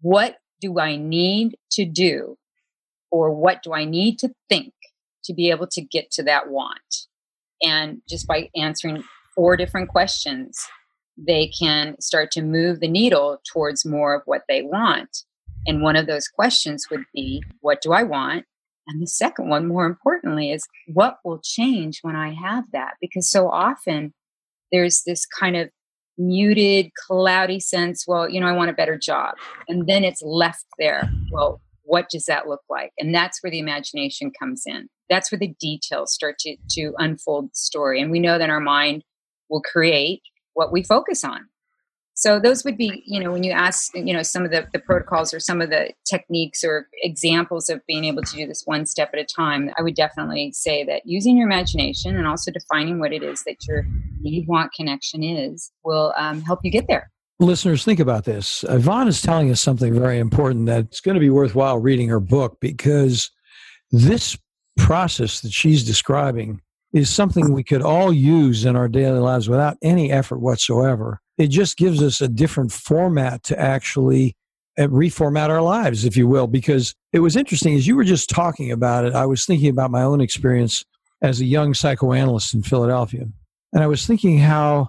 what 0.00 0.36
do 0.60 0.78
I 0.78 0.96
need 0.96 1.56
to 1.72 1.84
do 1.84 2.36
or 3.10 3.34
what 3.34 3.62
do 3.62 3.72
I 3.72 3.84
need 3.84 4.18
to 4.20 4.30
think 4.48 4.72
to 5.24 5.34
be 5.34 5.50
able 5.50 5.66
to 5.68 5.82
get 5.82 6.10
to 6.12 6.22
that 6.24 6.48
want? 6.48 6.78
And 7.62 8.02
just 8.08 8.26
by 8.26 8.50
answering 8.54 9.04
four 9.34 9.56
different 9.56 9.88
questions, 9.88 10.64
they 11.16 11.50
can 11.58 12.00
start 12.00 12.30
to 12.32 12.42
move 12.42 12.80
the 12.80 12.88
needle 12.88 13.40
towards 13.52 13.84
more 13.84 14.14
of 14.14 14.22
what 14.26 14.42
they 14.48 14.62
want. 14.62 15.24
And 15.66 15.82
one 15.82 15.96
of 15.96 16.06
those 16.06 16.28
questions 16.28 16.86
would 16.90 17.04
be, 17.12 17.42
What 17.60 17.80
do 17.80 17.92
I 17.92 18.02
want? 18.02 18.44
And 18.86 19.02
the 19.02 19.06
second 19.06 19.48
one, 19.48 19.66
more 19.66 19.86
importantly, 19.86 20.50
is 20.50 20.66
what 20.88 21.18
will 21.24 21.40
change 21.42 22.00
when 22.02 22.16
I 22.16 22.34
have 22.34 22.64
that? 22.72 22.94
Because 23.00 23.30
so 23.30 23.48
often 23.48 24.12
there's 24.70 25.02
this 25.06 25.24
kind 25.24 25.56
of 25.56 25.70
muted, 26.18 26.90
cloudy 27.06 27.60
sense, 27.60 28.04
well, 28.06 28.28
you 28.28 28.40
know, 28.40 28.46
I 28.46 28.52
want 28.52 28.70
a 28.70 28.74
better 28.74 28.98
job. 28.98 29.34
And 29.68 29.86
then 29.86 30.04
it's 30.04 30.22
left 30.22 30.66
there. 30.78 31.10
Well, 31.32 31.60
what 31.82 32.08
does 32.08 32.26
that 32.26 32.46
look 32.46 32.62
like? 32.68 32.92
And 32.98 33.14
that's 33.14 33.42
where 33.42 33.50
the 33.50 33.58
imagination 33.58 34.32
comes 34.38 34.64
in. 34.66 34.88
That's 35.08 35.30
where 35.30 35.38
the 35.38 35.54
details 35.60 36.12
start 36.12 36.38
to, 36.40 36.56
to 36.70 36.92
unfold 36.98 37.46
the 37.46 37.54
story. 37.54 38.00
And 38.00 38.10
we 38.10 38.20
know 38.20 38.38
that 38.38 38.50
our 38.50 38.60
mind 38.60 39.02
will 39.50 39.60
create 39.62 40.22
what 40.54 40.72
we 40.72 40.82
focus 40.82 41.24
on. 41.24 41.48
So 42.16 42.38
those 42.38 42.64
would 42.64 42.78
be, 42.78 43.02
you 43.06 43.18
know, 43.20 43.32
when 43.32 43.42
you 43.42 43.50
ask, 43.50 43.90
you 43.94 44.14
know, 44.14 44.22
some 44.22 44.44
of 44.44 44.52
the, 44.52 44.68
the 44.72 44.78
protocols 44.78 45.34
or 45.34 45.40
some 45.40 45.60
of 45.60 45.70
the 45.70 45.92
techniques 46.08 46.62
or 46.62 46.88
examples 47.02 47.68
of 47.68 47.80
being 47.88 48.04
able 48.04 48.22
to 48.22 48.36
do 48.36 48.46
this 48.46 48.62
one 48.64 48.86
step 48.86 49.10
at 49.12 49.18
a 49.18 49.24
time, 49.24 49.70
I 49.76 49.82
would 49.82 49.96
definitely 49.96 50.52
say 50.52 50.84
that 50.84 51.02
using 51.04 51.36
your 51.36 51.46
imagination 51.46 52.16
and 52.16 52.26
also 52.26 52.52
defining 52.52 53.00
what 53.00 53.12
it 53.12 53.24
is 53.24 53.42
that 53.44 53.56
your 53.66 53.84
want 54.46 54.72
connection 54.72 55.22
is 55.22 55.70
will 55.84 56.14
um, 56.16 56.40
help 56.42 56.60
you 56.62 56.70
get 56.70 56.86
there. 56.88 57.10
Listeners, 57.40 57.84
think 57.84 57.98
about 57.98 58.24
this. 58.24 58.64
Yvonne 58.68 59.08
is 59.08 59.20
telling 59.20 59.50
us 59.50 59.60
something 59.60 59.92
very 59.92 60.18
important 60.18 60.66
that's 60.66 61.00
going 61.00 61.14
to 61.14 61.20
be 61.20 61.30
worthwhile 61.30 61.78
reading 61.78 62.08
her 62.08 62.20
book 62.20 62.58
because 62.60 63.30
this 63.90 64.38
process 64.78 65.40
that 65.40 65.52
she's 65.52 65.84
describing 65.84 66.60
is 66.92 67.10
something 67.10 67.52
we 67.52 67.64
could 67.64 67.82
all 67.82 68.12
use 68.12 68.64
in 68.64 68.76
our 68.76 68.88
daily 68.88 69.18
lives 69.18 69.48
without 69.48 69.76
any 69.82 70.12
effort 70.12 70.38
whatsoever 70.38 71.20
it 71.38 71.48
just 71.48 71.76
gives 71.76 72.02
us 72.02 72.20
a 72.20 72.28
different 72.28 72.72
format 72.72 73.42
to 73.44 73.58
actually 73.58 74.36
uh, 74.78 74.82
reformat 74.84 75.50
our 75.50 75.62
lives, 75.62 76.04
if 76.04 76.16
you 76.16 76.26
will. 76.26 76.46
Because 76.46 76.94
it 77.12 77.20
was 77.20 77.36
interesting 77.36 77.74
as 77.74 77.86
you 77.86 77.96
were 77.96 78.04
just 78.04 78.30
talking 78.30 78.70
about 78.70 79.04
it, 79.04 79.14
I 79.14 79.26
was 79.26 79.44
thinking 79.44 79.70
about 79.70 79.90
my 79.90 80.02
own 80.02 80.20
experience 80.20 80.84
as 81.22 81.40
a 81.40 81.44
young 81.44 81.74
psychoanalyst 81.74 82.54
in 82.54 82.62
Philadelphia. 82.62 83.26
And 83.72 83.82
I 83.82 83.86
was 83.86 84.06
thinking 84.06 84.38
how 84.38 84.88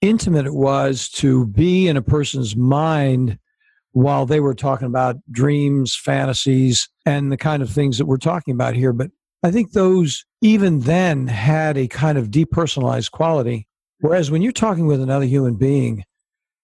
intimate 0.00 0.46
it 0.46 0.54
was 0.54 1.08
to 1.08 1.46
be 1.46 1.88
in 1.88 1.96
a 1.96 2.02
person's 2.02 2.56
mind 2.56 3.38
while 3.92 4.26
they 4.26 4.40
were 4.40 4.54
talking 4.54 4.86
about 4.86 5.16
dreams, 5.30 5.96
fantasies, 5.96 6.88
and 7.06 7.32
the 7.32 7.36
kind 7.36 7.62
of 7.62 7.70
things 7.70 7.98
that 7.98 8.06
we're 8.06 8.18
talking 8.18 8.52
about 8.52 8.74
here. 8.74 8.92
But 8.92 9.10
I 9.42 9.50
think 9.50 9.72
those, 9.72 10.24
even 10.42 10.80
then, 10.80 11.28
had 11.28 11.78
a 11.78 11.88
kind 11.88 12.18
of 12.18 12.28
depersonalized 12.28 13.10
quality 13.12 13.66
Whereas 14.00 14.30
when 14.30 14.42
you're 14.42 14.52
talking 14.52 14.86
with 14.86 15.00
another 15.00 15.24
human 15.24 15.54
being 15.54 16.04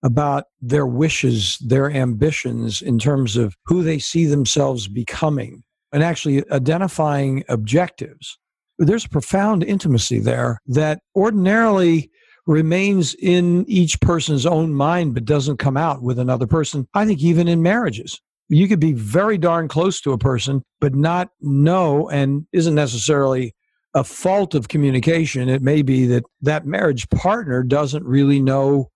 about 0.02 0.44
their 0.60 0.86
wishes, 0.86 1.58
their 1.58 1.90
ambitions 1.90 2.82
in 2.82 2.98
terms 2.98 3.36
of 3.36 3.56
who 3.66 3.82
they 3.82 3.98
see 3.98 4.26
themselves 4.26 4.88
becoming, 4.88 5.62
and 5.92 6.02
actually 6.02 6.48
identifying 6.50 7.44
objectives, 7.48 8.38
there's 8.78 9.04
a 9.04 9.10
profound 9.10 9.62
intimacy 9.62 10.18
there 10.18 10.58
that 10.66 11.00
ordinarily 11.14 12.10
remains 12.46 13.14
in 13.14 13.64
each 13.68 14.00
person's 14.00 14.46
own 14.46 14.74
mind 14.74 15.14
but 15.14 15.24
doesn't 15.24 15.58
come 15.58 15.76
out 15.76 16.02
with 16.02 16.18
another 16.18 16.46
person. 16.46 16.88
I 16.94 17.06
think 17.06 17.22
even 17.22 17.48
in 17.48 17.62
marriages. 17.62 18.20
You 18.48 18.68
could 18.68 18.80
be 18.80 18.92
very 18.92 19.38
darn 19.38 19.68
close 19.68 20.00
to 20.02 20.12
a 20.12 20.18
person, 20.18 20.62
but 20.80 20.94
not 20.94 21.30
know 21.40 22.10
and 22.10 22.46
isn't 22.52 22.74
necessarily 22.74 23.54
a 23.94 24.04
fault 24.04 24.54
of 24.54 24.68
communication. 24.68 25.48
It 25.48 25.62
may 25.62 25.82
be 25.82 26.06
that 26.06 26.24
that 26.40 26.66
marriage 26.66 27.08
partner 27.10 27.62
doesn't 27.62 28.04
really 28.04 28.40
know 28.40 28.90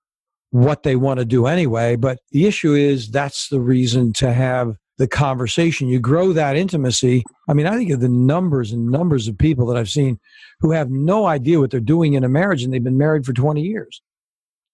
what 0.51 0.83
they 0.83 0.97
want 0.97 1.19
to 1.19 1.25
do 1.25 1.47
anyway. 1.47 1.97
But 1.97 2.19
the 2.31 2.47
issue 2.47 2.75
is 2.75 3.11
that's 3.11 3.49
the 3.49 3.61
reason 3.61 4.13
to 4.15 4.33
have 4.33 4.77
the 4.99 5.07
conversation. 5.07 5.89
You 5.89 6.01
grow 6.01 6.33
that 6.33 6.57
intimacy. 6.57 7.25
I 7.49 7.55
mean, 7.55 7.67
I 7.67 7.77
think 7.77 7.91
of 7.91 8.01
the 8.01 8.09
numbers 8.09 8.73
and 8.73 8.91
numbers 8.91 9.29
of 9.29 9.37
people 9.37 9.67
that 9.67 9.77
I've 9.77 9.91
seen 9.91 10.19
who 10.61 10.71
have 10.71 10.91
no 10.91 11.27
idea 11.27 11.61
what 11.61 11.71
they're 11.71 11.81
doing 11.81 12.15
in 12.15 12.25
a 12.25 12.29
marriage 12.29 12.63
and 12.63 12.73
they've 12.73 12.83
been 12.83 12.97
married 12.97 13.27
for 13.27 13.35
20 13.35 13.61
years. 13.61 14.01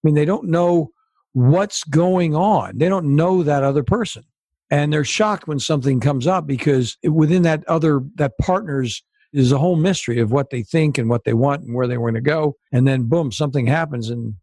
I 0.02 0.06
mean, 0.06 0.14
they 0.14 0.24
don't 0.24 0.48
know 0.48 0.90
what's 1.32 1.82
going 1.84 2.36
on, 2.36 2.78
they 2.78 2.88
don't 2.88 3.16
know 3.16 3.42
that 3.42 3.64
other 3.64 3.82
person. 3.82 4.24
And 4.70 4.90
they're 4.90 5.04
shocked 5.04 5.46
when 5.46 5.58
something 5.58 6.00
comes 6.00 6.26
up 6.26 6.46
because 6.46 6.96
within 7.02 7.42
that 7.42 7.62
other, 7.68 8.00
that 8.14 8.38
partner's 8.38 9.02
is 9.32 9.52
a 9.52 9.58
whole 9.58 9.76
mystery 9.76 10.20
of 10.20 10.30
what 10.30 10.50
they 10.50 10.62
think 10.62 10.98
and 10.98 11.08
what 11.08 11.24
they 11.24 11.34
want 11.34 11.62
and 11.62 11.74
where 11.74 11.86
they 11.86 11.98
want 11.98 12.16
to 12.16 12.20
go. 12.20 12.56
And 12.72 12.86
then 12.86 13.04
boom, 13.04 13.32
something 13.32 13.66
happens 13.66 14.10
and 14.10 14.34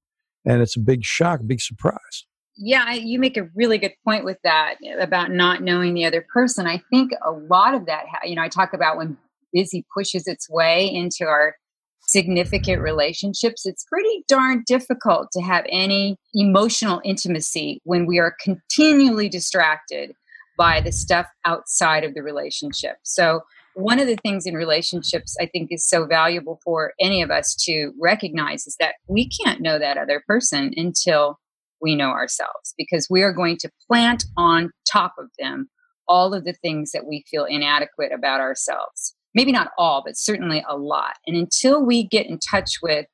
and 0.46 0.62
it's 0.62 0.78
a 0.78 0.80
big 0.80 1.04
shock, 1.04 1.42
big 1.46 1.62
surprise. 1.62 2.26
Yeah, 2.56 2.94
you 2.94 3.20
make 3.20 3.38
a 3.38 3.50
really 3.56 3.78
good 3.78 3.94
point 4.06 4.26
with 4.26 4.38
that 4.44 4.76
about 5.00 5.32
not 5.32 5.62
knowing 5.62 5.94
the 5.94 6.06
other 6.06 6.26
person. 6.34 6.66
I 6.66 6.82
think 6.92 7.12
a 7.26 7.32
lot 7.32 7.74
of 7.74 7.86
that, 7.86 8.06
you 8.24 8.36
know, 8.36 8.42
I 8.42 8.50
talk 8.50 8.74
about 8.74 8.98
when 8.98 9.18
busy 9.54 9.86
pushes 9.94 10.28
its 10.28 10.50
way 10.50 10.86
into 10.86 11.26
our 11.26 11.56
significant 12.02 12.82
relationships, 12.82 13.66
it's 13.66 13.86
pretty 13.86 14.24
darn 14.28 14.64
difficult 14.66 15.30
to 15.34 15.42
have 15.42 15.66
any 15.70 16.18
emotional 16.34 17.02
intimacy 17.06 17.80
when 17.84 18.06
we 18.06 18.18
are 18.18 18.36
continually 18.42 19.30
distracted 19.30 20.14
by 20.58 20.82
the 20.82 20.92
stuff 20.92 21.28
outside 21.46 22.04
of 22.04 22.14
the 22.14 22.24
relationship. 22.24 22.98
So, 23.04 23.42
one 23.80 24.00
of 24.00 24.08
the 24.08 24.18
things 24.18 24.46
in 24.46 24.54
relationships 24.54 25.36
I 25.40 25.46
think 25.46 25.70
is 25.72 25.88
so 25.88 26.06
valuable 26.06 26.60
for 26.64 26.94
any 27.00 27.22
of 27.22 27.32
us 27.32 27.56
to 27.66 27.92
recognize 28.00 28.68
is 28.68 28.76
that 28.80 28.96
we 29.08 29.30
can't 29.30 29.62
know 29.62 29.80
that 29.80 29.98
other 29.98 30.22
person 30.28 30.74
until 30.76 31.40
we 31.82 31.96
know 31.96 32.10
ourselves 32.10 32.74
because 32.78 33.08
we 33.10 33.24
are 33.24 33.34
going 33.34 33.58
to 33.58 33.70
plant 33.88 34.26
on 34.36 34.72
top 34.92 35.14
of 35.18 35.30
them 35.40 35.70
all 36.08 36.34
of 36.34 36.44
the 36.44 36.54
things 36.54 36.92
that 36.92 37.06
we 37.06 37.24
feel 37.30 37.46
inadequate 37.46 38.12
about 38.12 38.42
ourselves. 38.42 39.16
Maybe 39.36 39.52
not 39.52 39.70
all, 39.78 40.02
but 40.04 40.18
certainly 40.18 40.64
a 40.68 40.76
lot. 40.76 41.14
And 41.28 41.38
until 41.38 41.86
we 41.86 42.08
get 42.08 42.26
in 42.26 42.40
touch 42.40 42.80
with 42.82 43.06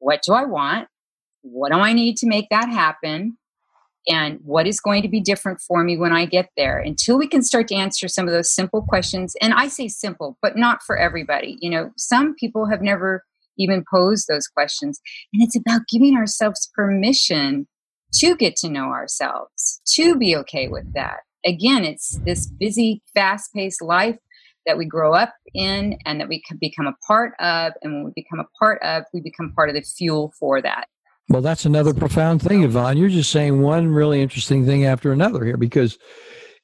what 0.00 0.22
do 0.22 0.32
I 0.32 0.44
want? 0.44 0.88
What 1.42 1.72
do 1.72 1.78
I 1.78 1.92
need 1.92 2.16
to 2.18 2.26
make 2.26 2.48
that 2.50 2.68
happen? 2.68 3.38
And 4.08 4.38
what 4.42 4.66
is 4.66 4.80
going 4.80 5.02
to 5.02 5.08
be 5.08 5.20
different 5.20 5.60
for 5.60 5.84
me 5.84 5.96
when 5.96 6.12
I 6.12 6.24
get 6.24 6.48
there? 6.56 6.78
Until 6.78 7.18
we 7.18 7.28
can 7.28 7.42
start 7.42 7.68
to 7.68 7.74
answer 7.74 8.08
some 8.08 8.26
of 8.26 8.32
those 8.32 8.52
simple 8.52 8.82
questions. 8.82 9.34
And 9.40 9.52
I 9.52 9.68
say 9.68 9.88
simple, 9.88 10.38
but 10.40 10.56
not 10.56 10.82
for 10.82 10.96
everybody. 10.96 11.58
You 11.60 11.70
know, 11.70 11.90
some 11.96 12.34
people 12.34 12.66
have 12.66 12.80
never 12.80 13.24
even 13.58 13.84
posed 13.92 14.26
those 14.28 14.46
questions. 14.46 15.00
And 15.34 15.42
it's 15.42 15.56
about 15.56 15.82
giving 15.92 16.16
ourselves 16.16 16.70
permission 16.74 17.68
to 18.14 18.34
get 18.36 18.56
to 18.56 18.68
know 18.68 18.86
ourselves, 18.86 19.80
to 19.94 20.16
be 20.16 20.34
okay 20.36 20.68
with 20.68 20.92
that. 20.94 21.20
Again, 21.44 21.84
it's 21.84 22.18
this 22.24 22.46
busy, 22.46 23.02
fast 23.14 23.52
paced 23.54 23.82
life 23.82 24.16
that 24.66 24.76
we 24.76 24.84
grow 24.84 25.14
up 25.14 25.34
in 25.54 25.98
and 26.04 26.20
that 26.20 26.28
we 26.28 26.42
can 26.42 26.58
become 26.60 26.86
a 26.86 26.96
part 27.06 27.32
of. 27.40 27.72
And 27.82 27.94
when 27.94 28.04
we 28.04 28.12
become 28.14 28.40
a 28.40 28.48
part 28.58 28.82
of, 28.82 29.04
we 29.12 29.20
become 29.20 29.52
part 29.54 29.68
of 29.68 29.74
the 29.74 29.82
fuel 29.82 30.32
for 30.38 30.60
that. 30.60 30.88
Well, 31.30 31.42
that's 31.42 31.64
another 31.64 31.94
profound 31.94 32.42
thing, 32.42 32.64
Yvonne. 32.64 32.96
You're 32.96 33.08
just 33.08 33.30
saying 33.30 33.62
one 33.62 33.86
really 33.86 34.20
interesting 34.20 34.66
thing 34.66 34.84
after 34.84 35.12
another 35.12 35.44
here 35.44 35.56
because 35.56 35.96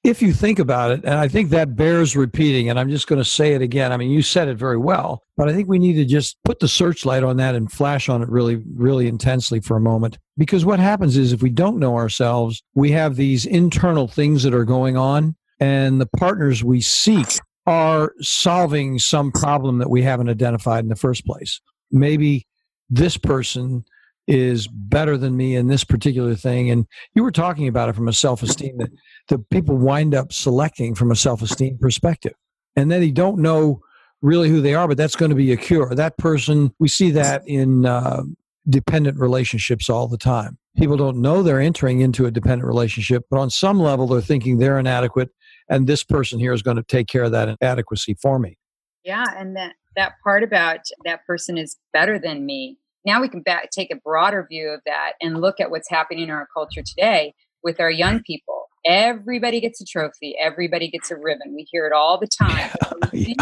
if 0.03 0.21
you 0.21 0.33
think 0.33 0.59
about 0.59 0.91
it, 0.91 1.05
and 1.05 1.15
I 1.15 1.29
think 1.29 1.51
that 1.51 1.77
bears 1.77 2.17
repeating, 2.17 2.69
and 2.69 2.77
I'm 2.77 2.91
just 2.91 3.07
going 3.07 3.21
to 3.21 3.25
say 3.25 3.55
it 3.55 3.63
again. 3.63 3.93
I 3.93 3.97
mean, 3.97 4.11
you 4.11 4.23
said 4.23 4.49
it 4.49 4.59
very 4.59 4.77
well, 4.77 5.23
but 5.37 5.49
I 5.49 5.53
think 5.53 5.69
we 5.69 5.79
need 5.79 5.95
to 5.95 6.05
just 6.05 6.37
put 6.45 6.59
the 6.59 6.67
searchlight 6.67 7.23
on 7.23 7.37
that 7.37 7.55
and 7.55 7.71
flash 7.71 8.09
on 8.09 8.23
it 8.23 8.29
really, 8.29 8.61
really 8.75 9.07
intensely 9.07 9.61
for 9.61 9.77
a 9.77 9.81
moment. 9.81 10.19
Because 10.37 10.65
what 10.65 10.81
happens 10.81 11.17
is 11.17 11.33
if 11.33 11.43
we 11.43 11.51
don't 11.51 11.79
know 11.79 11.95
ourselves, 11.95 12.61
we 12.75 12.91
have 12.91 13.15
these 13.15 13.47
internal 13.47 14.09
things 14.09 14.43
that 14.43 14.53
are 14.53 14.65
going 14.65 14.97
on, 14.97 15.37
and 15.61 16.01
the 16.01 16.09
partners 16.19 16.65
we 16.65 16.81
seek 16.81 17.39
are 17.69 18.13
solving 18.21 18.99
some 18.99 19.31
problem 19.31 19.79
that 19.79 19.91
we 19.91 20.03
haven't 20.03 20.29
identified 20.29 20.83
in 20.83 20.89
the 20.89 20.97
first 20.97 21.25
place. 21.25 21.61
Maybe 21.93 22.49
this 22.91 23.17
person 23.17 23.85
is 24.27 24.67
better 24.69 25.17
than 25.17 25.37
me 25.37 25.55
in 25.55 25.69
this 25.69 25.85
particular 25.85 26.35
thing. 26.35 26.71
And 26.71 26.87
you 27.15 27.23
were 27.23 27.31
talking 27.31 27.69
about 27.69 27.89
it 27.89 27.95
from 27.95 28.09
a 28.09 28.13
self 28.13 28.43
esteem 28.43 28.79
that 28.79 28.91
the 29.29 29.39
people 29.39 29.77
wind 29.77 30.15
up 30.15 30.33
selecting 30.33 30.95
from 30.95 31.11
a 31.11 31.17
self 31.17 31.43
esteem 31.43 31.79
perspective. 31.81 32.35
And 32.75 32.91
then 32.91 33.01
they 33.01 33.11
don't 33.11 33.39
know 33.39 33.81
really 34.23 34.49
who 34.49 34.61
they 34.61 34.75
are, 34.75 34.89
but 34.89 34.97
that's 34.97 35.17
going 35.17 35.31
to 35.31 35.37
be 35.37 35.53
a 35.53 35.57
cure. 35.57 35.95
That 35.95 36.19
person, 36.19 36.73
we 36.79 36.89
see 36.89 37.11
that 37.13 37.43
in 37.47 37.87
uh, 37.87 38.23
dependent 38.69 39.19
relationships 39.19 39.89
all 39.89 40.09
the 40.09 40.19
time. 40.19 40.59
People 40.77 40.97
don't 40.97 41.19
know 41.19 41.43
they're 41.43 41.61
entering 41.61 42.01
into 42.01 42.27
a 42.27 42.31
dependent 42.31 42.65
relationship, 42.65 43.25
but 43.31 43.39
on 43.39 43.49
some 43.49 43.81
level, 43.81 44.07
they're 44.07 44.21
thinking 44.21 44.59
they're 44.59 44.79
inadequate, 44.79 45.31
and 45.71 45.87
this 45.87 46.05
person 46.05 46.39
here 46.39 46.53
is 46.53 46.63
going 46.63 46.77
to 46.77 46.83
take 46.83 47.07
care 47.07 47.25
of 47.25 47.33
that 47.33 47.49
inadequacy 47.49 48.15
for 48.21 48.39
me. 48.39 48.59
Yeah, 49.03 49.25
and 49.37 49.57
that 49.57 49.75
that 49.95 50.15
part 50.23 50.43
about 50.43 50.81
that 51.05 51.25
person 51.27 51.57
is 51.57 51.77
better 51.95 52.19
than 52.19 52.45
me 52.45 52.77
now 53.07 53.21
we 53.21 53.29
can 53.29 53.41
back, 53.41 53.71
take 53.71 53.93
a 53.93 53.97
broader 53.97 54.47
view 54.51 54.69
of 54.69 54.81
that 54.85 55.13
and 55.23 55.41
look 55.41 55.61
at 55.61 55.71
what's 55.71 55.89
happening 55.89 56.25
in 56.25 56.31
our 56.31 56.49
culture 56.53 56.83
today 56.83 57.35
with 57.63 57.81
our 57.81 57.91
young 57.91 58.21
people. 58.23 58.67
Everybody 58.85 59.61
gets 59.61 59.81
a 59.81 59.85
trophy. 59.85 60.37
Everybody 60.39 60.89
gets 60.89 61.11
a 61.11 61.17
ribbon. 61.17 61.55
We 61.55 61.67
hear 61.71 61.87
it 61.87 61.93
all 61.93 62.19
the 62.19 62.29
time. 62.29 62.71
yeah. 63.13 63.35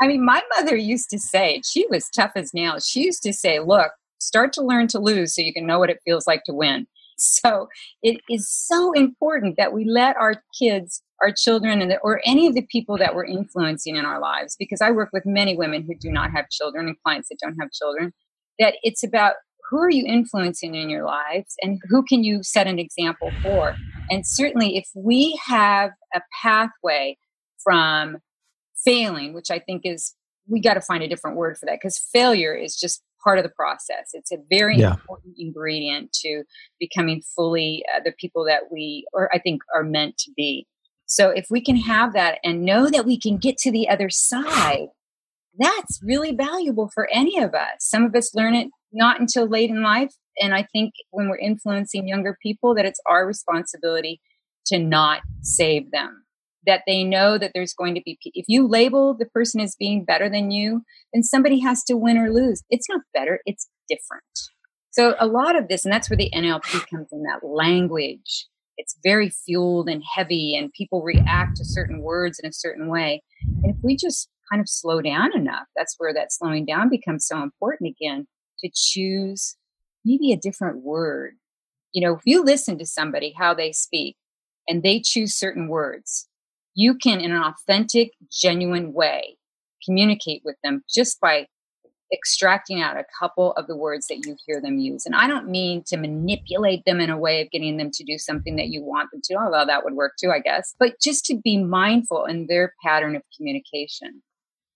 I 0.00 0.06
mean, 0.06 0.24
my 0.24 0.42
mother 0.56 0.76
used 0.76 1.10
to 1.10 1.18
say, 1.18 1.62
she 1.64 1.86
was 1.88 2.08
tough 2.10 2.32
as 2.34 2.52
nails. 2.52 2.86
She 2.86 3.04
used 3.04 3.22
to 3.22 3.32
say, 3.32 3.60
look, 3.60 3.92
start 4.18 4.52
to 4.54 4.62
learn 4.62 4.88
to 4.88 4.98
lose 4.98 5.34
so 5.34 5.42
you 5.42 5.52
can 5.52 5.66
know 5.66 5.78
what 5.78 5.90
it 5.90 6.00
feels 6.04 6.26
like 6.26 6.44
to 6.44 6.54
win. 6.54 6.86
So 7.20 7.68
it 8.00 8.20
is 8.30 8.48
so 8.48 8.92
important 8.92 9.56
that 9.56 9.72
we 9.72 9.84
let 9.84 10.16
our 10.16 10.40
kids, 10.56 11.02
our 11.20 11.32
children, 11.32 11.80
and 11.80 11.90
the, 11.90 11.98
or 11.98 12.20
any 12.24 12.46
of 12.46 12.54
the 12.54 12.64
people 12.70 12.96
that 12.98 13.12
we're 13.12 13.24
influencing 13.24 13.96
in 13.96 14.04
our 14.04 14.20
lives, 14.20 14.54
because 14.56 14.80
I 14.80 14.92
work 14.92 15.08
with 15.12 15.26
many 15.26 15.56
women 15.56 15.82
who 15.82 15.96
do 15.96 16.12
not 16.12 16.30
have 16.30 16.48
children 16.48 16.86
and 16.86 16.96
clients 17.02 17.28
that 17.30 17.38
don't 17.42 17.56
have 17.58 17.72
children, 17.72 18.12
that 18.58 18.74
it's 18.82 19.02
about 19.02 19.34
who 19.70 19.78
are 19.78 19.90
you 19.90 20.04
influencing 20.06 20.74
in 20.74 20.88
your 20.88 21.04
lives 21.04 21.54
and 21.62 21.78
who 21.88 22.02
can 22.02 22.24
you 22.24 22.42
set 22.42 22.66
an 22.66 22.78
example 22.78 23.30
for. 23.42 23.76
And 24.10 24.26
certainly 24.26 24.76
if 24.76 24.88
we 24.94 25.38
have 25.46 25.90
a 26.14 26.22
pathway 26.42 27.16
from 27.62 28.18
failing 28.84 29.32
which 29.32 29.50
i 29.50 29.58
think 29.58 29.82
is 29.84 30.14
we 30.46 30.60
got 30.60 30.74
to 30.74 30.80
find 30.80 31.02
a 31.02 31.08
different 31.08 31.36
word 31.36 31.56
for 31.58 31.66
that 31.66 31.78
because 31.80 31.98
failure 31.98 32.54
is 32.54 32.74
just 32.76 33.02
part 33.22 33.38
of 33.38 33.42
the 33.42 33.50
process. 33.50 34.10
It's 34.12 34.32
a 34.32 34.38
very 34.48 34.78
yeah. 34.78 34.92
important 34.92 35.34
ingredient 35.36 36.12
to 36.24 36.44
becoming 36.78 37.20
fully 37.34 37.84
uh, 37.94 38.00
the 38.04 38.12
people 38.12 38.44
that 38.44 38.72
we 38.72 39.04
or 39.12 39.28
i 39.34 39.38
think 39.38 39.62
are 39.74 39.82
meant 39.82 40.18
to 40.18 40.32
be. 40.36 40.66
So 41.06 41.30
if 41.30 41.46
we 41.50 41.60
can 41.60 41.76
have 41.76 42.12
that 42.12 42.38
and 42.44 42.64
know 42.64 42.88
that 42.88 43.06
we 43.06 43.18
can 43.18 43.38
get 43.38 43.58
to 43.58 43.72
the 43.72 43.88
other 43.88 44.10
side 44.10 44.88
that's 45.58 46.00
really 46.02 46.32
valuable 46.34 46.90
for 46.94 47.08
any 47.12 47.38
of 47.38 47.54
us. 47.54 47.78
Some 47.80 48.04
of 48.04 48.14
us 48.14 48.34
learn 48.34 48.54
it 48.54 48.68
not 48.92 49.20
until 49.20 49.48
late 49.48 49.70
in 49.70 49.82
life. 49.82 50.14
And 50.40 50.54
I 50.54 50.62
think 50.72 50.94
when 51.10 51.28
we're 51.28 51.38
influencing 51.38 52.08
younger 52.08 52.38
people, 52.42 52.74
that 52.74 52.86
it's 52.86 53.00
our 53.06 53.26
responsibility 53.26 54.20
to 54.66 54.78
not 54.78 55.22
save 55.42 55.90
them. 55.90 56.24
That 56.66 56.82
they 56.86 57.02
know 57.02 57.38
that 57.38 57.52
there's 57.54 57.74
going 57.74 57.94
to 57.94 58.02
be, 58.04 58.18
if 58.22 58.44
you 58.48 58.68
label 58.68 59.14
the 59.14 59.26
person 59.26 59.60
as 59.60 59.74
being 59.78 60.04
better 60.04 60.28
than 60.28 60.50
you, 60.50 60.82
then 61.12 61.22
somebody 61.22 61.60
has 61.60 61.82
to 61.84 61.96
win 61.96 62.18
or 62.18 62.30
lose. 62.30 62.62
It's 62.70 62.88
not 62.88 63.00
better, 63.14 63.40
it's 63.46 63.68
different. 63.88 64.22
So 64.90 65.14
a 65.18 65.26
lot 65.26 65.56
of 65.56 65.68
this, 65.68 65.84
and 65.84 65.92
that's 65.92 66.10
where 66.10 66.16
the 66.16 66.30
NLP 66.34 66.88
comes 66.90 67.08
in 67.12 67.22
that 67.22 67.46
language. 67.46 68.46
It's 68.76 68.96
very 69.02 69.30
fueled 69.30 69.88
and 69.88 70.02
heavy, 70.14 70.56
and 70.56 70.72
people 70.72 71.02
react 71.02 71.56
to 71.56 71.64
certain 71.64 72.00
words 72.00 72.38
in 72.38 72.48
a 72.48 72.52
certain 72.52 72.88
way. 72.88 73.22
And 73.62 73.74
if 73.74 73.76
we 73.82 73.96
just 73.96 74.28
kind 74.50 74.60
of 74.60 74.68
slow 74.68 75.00
down 75.00 75.36
enough. 75.36 75.66
That's 75.76 75.94
where 75.98 76.14
that 76.14 76.32
slowing 76.32 76.64
down 76.64 76.88
becomes 76.88 77.26
so 77.26 77.42
important 77.42 77.90
again 77.90 78.26
to 78.60 78.70
choose 78.74 79.56
maybe 80.04 80.32
a 80.32 80.36
different 80.36 80.82
word. 80.82 81.34
You 81.92 82.06
know, 82.06 82.16
if 82.16 82.22
you 82.24 82.44
listen 82.44 82.78
to 82.78 82.86
somebody 82.86 83.34
how 83.36 83.54
they 83.54 83.72
speak 83.72 84.16
and 84.68 84.82
they 84.82 85.00
choose 85.00 85.34
certain 85.34 85.68
words, 85.68 86.28
you 86.74 86.94
can, 86.94 87.20
in 87.20 87.32
an 87.32 87.42
authentic, 87.42 88.12
genuine 88.30 88.92
way, 88.92 89.36
communicate 89.84 90.42
with 90.44 90.56
them 90.62 90.84
just 90.88 91.20
by 91.20 91.46
extracting 92.12 92.80
out 92.80 92.96
a 92.96 93.04
couple 93.18 93.52
of 93.52 93.66
the 93.66 93.76
words 93.76 94.06
that 94.06 94.24
you 94.24 94.36
hear 94.46 94.60
them 94.60 94.78
use. 94.78 95.04
And 95.04 95.14
I 95.14 95.26
don't 95.26 95.48
mean 95.48 95.82
to 95.88 95.96
manipulate 95.96 96.84
them 96.84 97.00
in 97.00 97.10
a 97.10 97.18
way 97.18 97.42
of 97.42 97.50
getting 97.50 97.76
them 97.76 97.90
to 97.92 98.04
do 98.04 98.18
something 98.18 98.56
that 98.56 98.68
you 98.68 98.82
want 98.82 99.10
them 99.10 99.20
to, 99.24 99.34
although 99.34 99.66
that 99.66 99.84
would 99.84 99.94
work 99.94 100.12
too, 100.18 100.30
I 100.30 100.38
guess, 100.40 100.74
but 100.78 100.94
just 101.02 101.24
to 101.26 101.36
be 101.36 101.62
mindful 101.62 102.24
in 102.24 102.46
their 102.48 102.74
pattern 102.82 103.16
of 103.16 103.22
communication. 103.36 104.22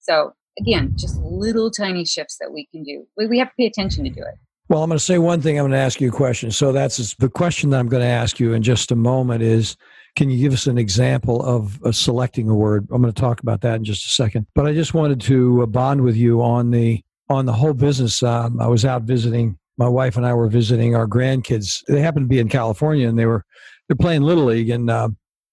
So 0.03 0.35
again, 0.59 0.93
just 0.97 1.17
little 1.19 1.71
tiny 1.71 2.05
shifts 2.05 2.37
that 2.41 2.53
we 2.53 2.67
can 2.67 2.83
do. 2.83 3.07
We, 3.17 3.27
we 3.27 3.39
have 3.39 3.49
to 3.49 3.55
pay 3.57 3.67
attention 3.67 4.05
to 4.05 4.11
do 4.11 4.21
it. 4.21 4.35
Well, 4.69 4.83
I'm 4.83 4.91
going 4.91 4.99
to 4.99 5.05
say 5.05 5.19
one 5.19 5.41
thing. 5.43 5.59
I'm 5.59 5.65
going 5.65 5.73
to 5.73 5.79
ask 5.79 6.01
you 6.01 6.09
a 6.09 6.13
question. 6.13 6.51
So 6.51 6.73
that's 6.73 7.15
the 7.17 7.29
question 7.29 7.71
that 7.71 7.81
I'm 7.81 7.89
going 7.89 8.03
to 8.03 8.09
ask 8.09 8.41
you 8.41 8.53
in 8.55 8.63
just 8.63 8.91
a 8.91 8.97
moment 8.97 9.43
is 9.43 9.77
can 10.17 10.31
you 10.31 10.39
give 10.39 10.53
us 10.53 10.67
an 10.67 10.79
example 10.79 11.43
of 11.43 11.83
uh, 11.85 11.93
selecting 11.93 12.49
a 12.49 12.55
word? 12.55 12.87
I'm 12.91 13.03
going 13.03 13.13
to 13.13 13.21
talk 13.21 13.41
about 13.41 13.61
that 13.63 13.77
in 13.77 13.85
just 13.85 14.07
a 14.07 14.11
second. 14.11 14.47
But 14.55 14.67
I 14.67 14.73
just 14.73 14.95
wanted 14.95 15.21
to 15.23 15.63
uh, 15.63 15.67
bond 15.67 16.03
with 16.03 16.17
you 16.17 16.43
on 16.43 16.71
the 16.71 17.03
on 17.29 17.47
the 17.47 17.53
whole 17.53 17.73
business. 17.73 18.23
Um, 18.23 18.61
I 18.61 18.67
was 18.67 18.85
out 18.85 19.03
visiting. 19.03 19.59
My 19.79 19.89
wife 19.89 20.17
and 20.17 20.27
I 20.27 20.35
were 20.35 20.49
visiting 20.49 20.95
our 20.95 21.07
grandkids. 21.07 21.83
They 21.87 22.01
happened 22.01 22.25
to 22.25 22.29
be 22.29 22.39
in 22.39 22.49
California, 22.49 23.09
and 23.09 23.19
they 23.19 23.27
were 23.27 23.45
they're 23.89 23.97
playing 23.97 24.23
little 24.23 24.45
league. 24.45 24.69
And 24.69 24.91
uh, 24.91 25.09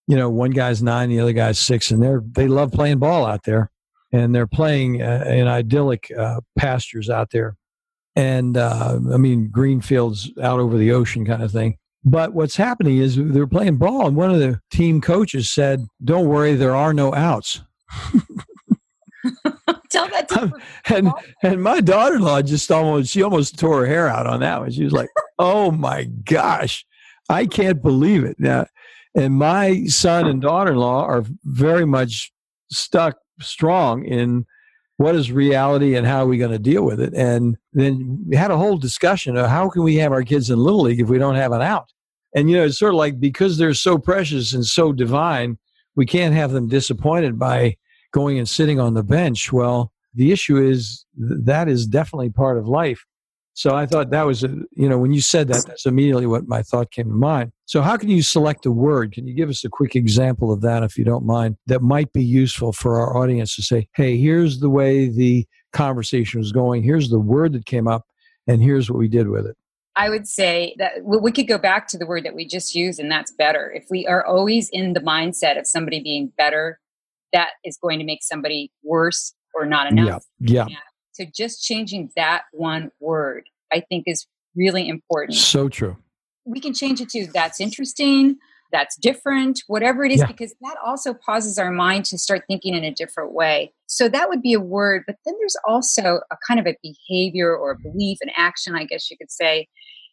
you 0.07 0.17
know, 0.17 0.29
one 0.29 0.51
guy's 0.51 0.83
nine, 0.83 1.09
the 1.09 1.21
other 1.21 1.33
guy's 1.33 1.57
six, 1.57 1.91
and 1.91 2.03
they're 2.03 2.21
they 2.25 2.47
love 2.47 2.71
playing 2.71 2.99
ball 2.99 3.25
out 3.25 3.43
there 3.43 3.71
and 4.11 4.33
they're 4.33 4.47
playing 4.47 5.01
uh, 5.01 5.25
in 5.27 5.47
idyllic 5.47 6.11
uh, 6.17 6.41
pastures 6.57 7.09
out 7.09 7.31
there. 7.31 7.55
And 8.15 8.57
uh, 8.57 8.99
I 9.13 9.17
mean, 9.17 9.49
green 9.49 9.81
fields 9.81 10.31
out 10.41 10.59
over 10.59 10.77
the 10.77 10.91
ocean 10.91 11.25
kind 11.25 11.43
of 11.43 11.51
thing. 11.51 11.77
But 12.03 12.33
what's 12.33 12.55
happening 12.55 12.97
is 12.97 13.17
they're 13.17 13.47
playing 13.47 13.77
ball, 13.77 14.07
and 14.07 14.15
one 14.15 14.31
of 14.31 14.39
the 14.39 14.59
team 14.71 15.01
coaches 15.01 15.49
said, 15.49 15.85
Don't 16.03 16.27
worry, 16.27 16.55
there 16.55 16.75
are 16.75 16.93
no 16.93 17.13
outs. 17.13 17.61
Tell 19.89 20.07
that 20.09 20.29
to 20.29 20.53
and 20.85 21.11
and 21.43 21.61
my 21.61 21.81
daughter-in-law 21.81 22.43
just 22.43 22.71
almost 22.71 23.11
she 23.11 23.23
almost 23.23 23.57
tore 23.57 23.81
her 23.81 23.85
hair 23.85 24.07
out 24.07 24.27
on 24.27 24.39
that 24.41 24.61
one. 24.61 24.71
She 24.71 24.83
was 24.83 24.93
like, 24.93 25.09
"Oh 25.39 25.71
my 25.71 26.05
gosh, 26.05 26.85
I 27.27 27.45
can't 27.47 27.81
believe 27.81 28.23
it!" 28.23 28.37
Now, 28.39 28.67
and 29.15 29.33
my 29.33 29.85
son 29.85 30.27
and 30.27 30.41
daughter-in-law 30.41 31.05
are 31.05 31.25
very 31.43 31.85
much 31.85 32.31
stuck 32.71 33.17
strong 33.41 34.05
in 34.05 34.45
what 34.97 35.15
is 35.15 35.31
reality 35.31 35.95
and 35.95 36.05
how 36.05 36.23
are 36.23 36.27
we 36.27 36.37
going 36.37 36.51
to 36.51 36.59
deal 36.59 36.83
with 36.83 36.99
it. 36.99 37.13
And 37.13 37.57
then 37.71 38.21
we 38.27 38.35
had 38.35 38.51
a 38.51 38.57
whole 38.57 38.77
discussion 38.77 39.37
of 39.37 39.49
how 39.49 39.69
can 39.69 39.83
we 39.83 39.95
have 39.95 40.11
our 40.11 40.23
kids 40.23 40.49
in 40.49 40.59
Little 40.59 40.81
League 40.81 40.99
if 40.99 41.07
we 41.07 41.17
don't 41.17 41.35
have 41.35 41.53
an 41.53 41.61
out? 41.61 41.89
And, 42.35 42.49
you 42.49 42.57
know, 42.57 42.65
it's 42.65 42.77
sort 42.77 42.93
of 42.93 42.97
like 42.97 43.19
because 43.19 43.57
they're 43.57 43.73
so 43.73 43.97
precious 43.97 44.53
and 44.53 44.65
so 44.65 44.91
divine, 44.91 45.57
we 45.95 46.05
can't 46.05 46.35
have 46.35 46.51
them 46.51 46.67
disappointed 46.67 47.39
by 47.39 47.77
going 48.11 48.37
and 48.37 48.47
sitting 48.47 48.79
on 48.79 48.93
the 48.93 49.03
bench. 49.03 49.53
Well, 49.53 49.91
the 50.13 50.31
issue 50.31 50.57
is 50.57 51.05
that 51.17 51.69
is 51.69 51.87
definitely 51.87 52.29
part 52.29 52.57
of 52.57 52.67
life. 52.67 53.05
So 53.53 53.75
I 53.75 53.85
thought 53.85 54.11
that 54.11 54.25
was, 54.25 54.43
a, 54.43 54.47
you 54.71 54.87
know, 54.87 54.97
when 54.97 55.11
you 55.11 55.19
said 55.19 55.49
that, 55.49 55.65
that's 55.67 55.85
immediately 55.85 56.25
what 56.25 56.47
my 56.47 56.61
thought 56.61 56.91
came 56.91 57.09
to 57.09 57.15
mind. 57.15 57.51
So 57.65 57.81
how 57.81 57.97
can 57.97 58.07
you 58.07 58.21
select 58.21 58.65
a 58.65 58.71
word? 58.71 59.11
Can 59.11 59.27
you 59.27 59.33
give 59.33 59.49
us 59.49 59.65
a 59.65 59.69
quick 59.69 59.95
example 59.95 60.51
of 60.51 60.61
that, 60.61 60.81
if 60.83 60.97
you 60.97 61.03
don't 61.03 61.25
mind, 61.25 61.57
that 61.67 61.81
might 61.81 62.13
be 62.13 62.23
useful 62.23 62.71
for 62.71 62.99
our 62.99 63.17
audience 63.17 63.55
to 63.57 63.61
say, 63.61 63.89
hey, 63.95 64.17
here's 64.17 64.59
the 64.59 64.69
way 64.69 65.09
the 65.09 65.45
conversation 65.73 66.39
was 66.39 66.51
going. 66.51 66.83
Here's 66.83 67.09
the 67.09 67.19
word 67.19 67.53
that 67.53 67.65
came 67.65 67.87
up, 67.87 68.05
and 68.47 68.61
here's 68.61 68.89
what 68.89 68.97
we 68.97 69.07
did 69.07 69.27
with 69.27 69.45
it. 69.45 69.57
I 69.95 70.09
would 70.09 70.27
say 70.27 70.73
that 70.77 71.03
we 71.03 71.31
could 71.31 71.47
go 71.47 71.57
back 71.57 71.87
to 71.89 71.97
the 71.97 72.05
word 72.05 72.23
that 72.23 72.33
we 72.33 72.47
just 72.47 72.73
used, 72.73 72.99
and 72.99 73.11
that's 73.11 73.31
better. 73.31 73.69
If 73.71 73.87
we 73.89 74.07
are 74.07 74.25
always 74.25 74.69
in 74.69 74.93
the 74.93 75.01
mindset 75.01 75.59
of 75.59 75.67
somebody 75.67 75.99
being 76.01 76.31
better, 76.37 76.79
that 77.33 77.49
is 77.65 77.77
going 77.77 77.99
to 77.99 78.05
make 78.05 78.23
somebody 78.23 78.71
worse 78.83 79.33
or 79.53 79.65
not 79.65 79.91
enough. 79.91 80.23
Yeah. 80.39 80.67
yeah. 80.69 80.77
So 81.19 81.25
just 81.35 81.61
changing 81.61 82.11
that 82.15 82.43
one 82.53 82.91
word, 83.01 83.43
I 83.73 83.81
think, 83.81 84.05
is 84.07 84.25
really 84.55 84.87
important. 84.87 85.37
So 85.37 85.67
true. 85.67 85.97
We 86.45 86.61
can 86.61 86.73
change 86.73 87.01
it 87.01 87.09
to 87.09 87.27
that's 87.33 87.59
interesting, 87.59 88.37
that's 88.71 88.95
different, 88.95 89.61
whatever 89.67 90.05
it 90.05 90.13
is, 90.13 90.19
yeah. 90.19 90.27
because 90.27 90.55
that 90.61 90.77
also 90.85 91.13
pauses 91.13 91.57
our 91.57 91.71
mind 91.71 92.05
to 92.05 92.17
start 92.17 92.43
thinking 92.47 92.73
in 92.73 92.85
a 92.85 92.93
different 92.93 93.33
way. 93.33 93.73
So 93.87 94.07
that 94.07 94.29
would 94.29 94.41
be 94.41 94.53
a 94.53 94.61
word, 94.61 95.03
but 95.05 95.17
then 95.25 95.35
there's 95.39 95.57
also 95.67 96.21
a 96.31 96.37
kind 96.47 96.57
of 96.57 96.65
a 96.65 96.77
behavior 96.81 97.53
or 97.53 97.71
a 97.71 97.77
belief, 97.77 98.19
an 98.21 98.29
action, 98.37 98.75
I 98.75 98.85
guess 98.85 99.11
you 99.11 99.17
could 99.17 99.31
say, 99.31 99.67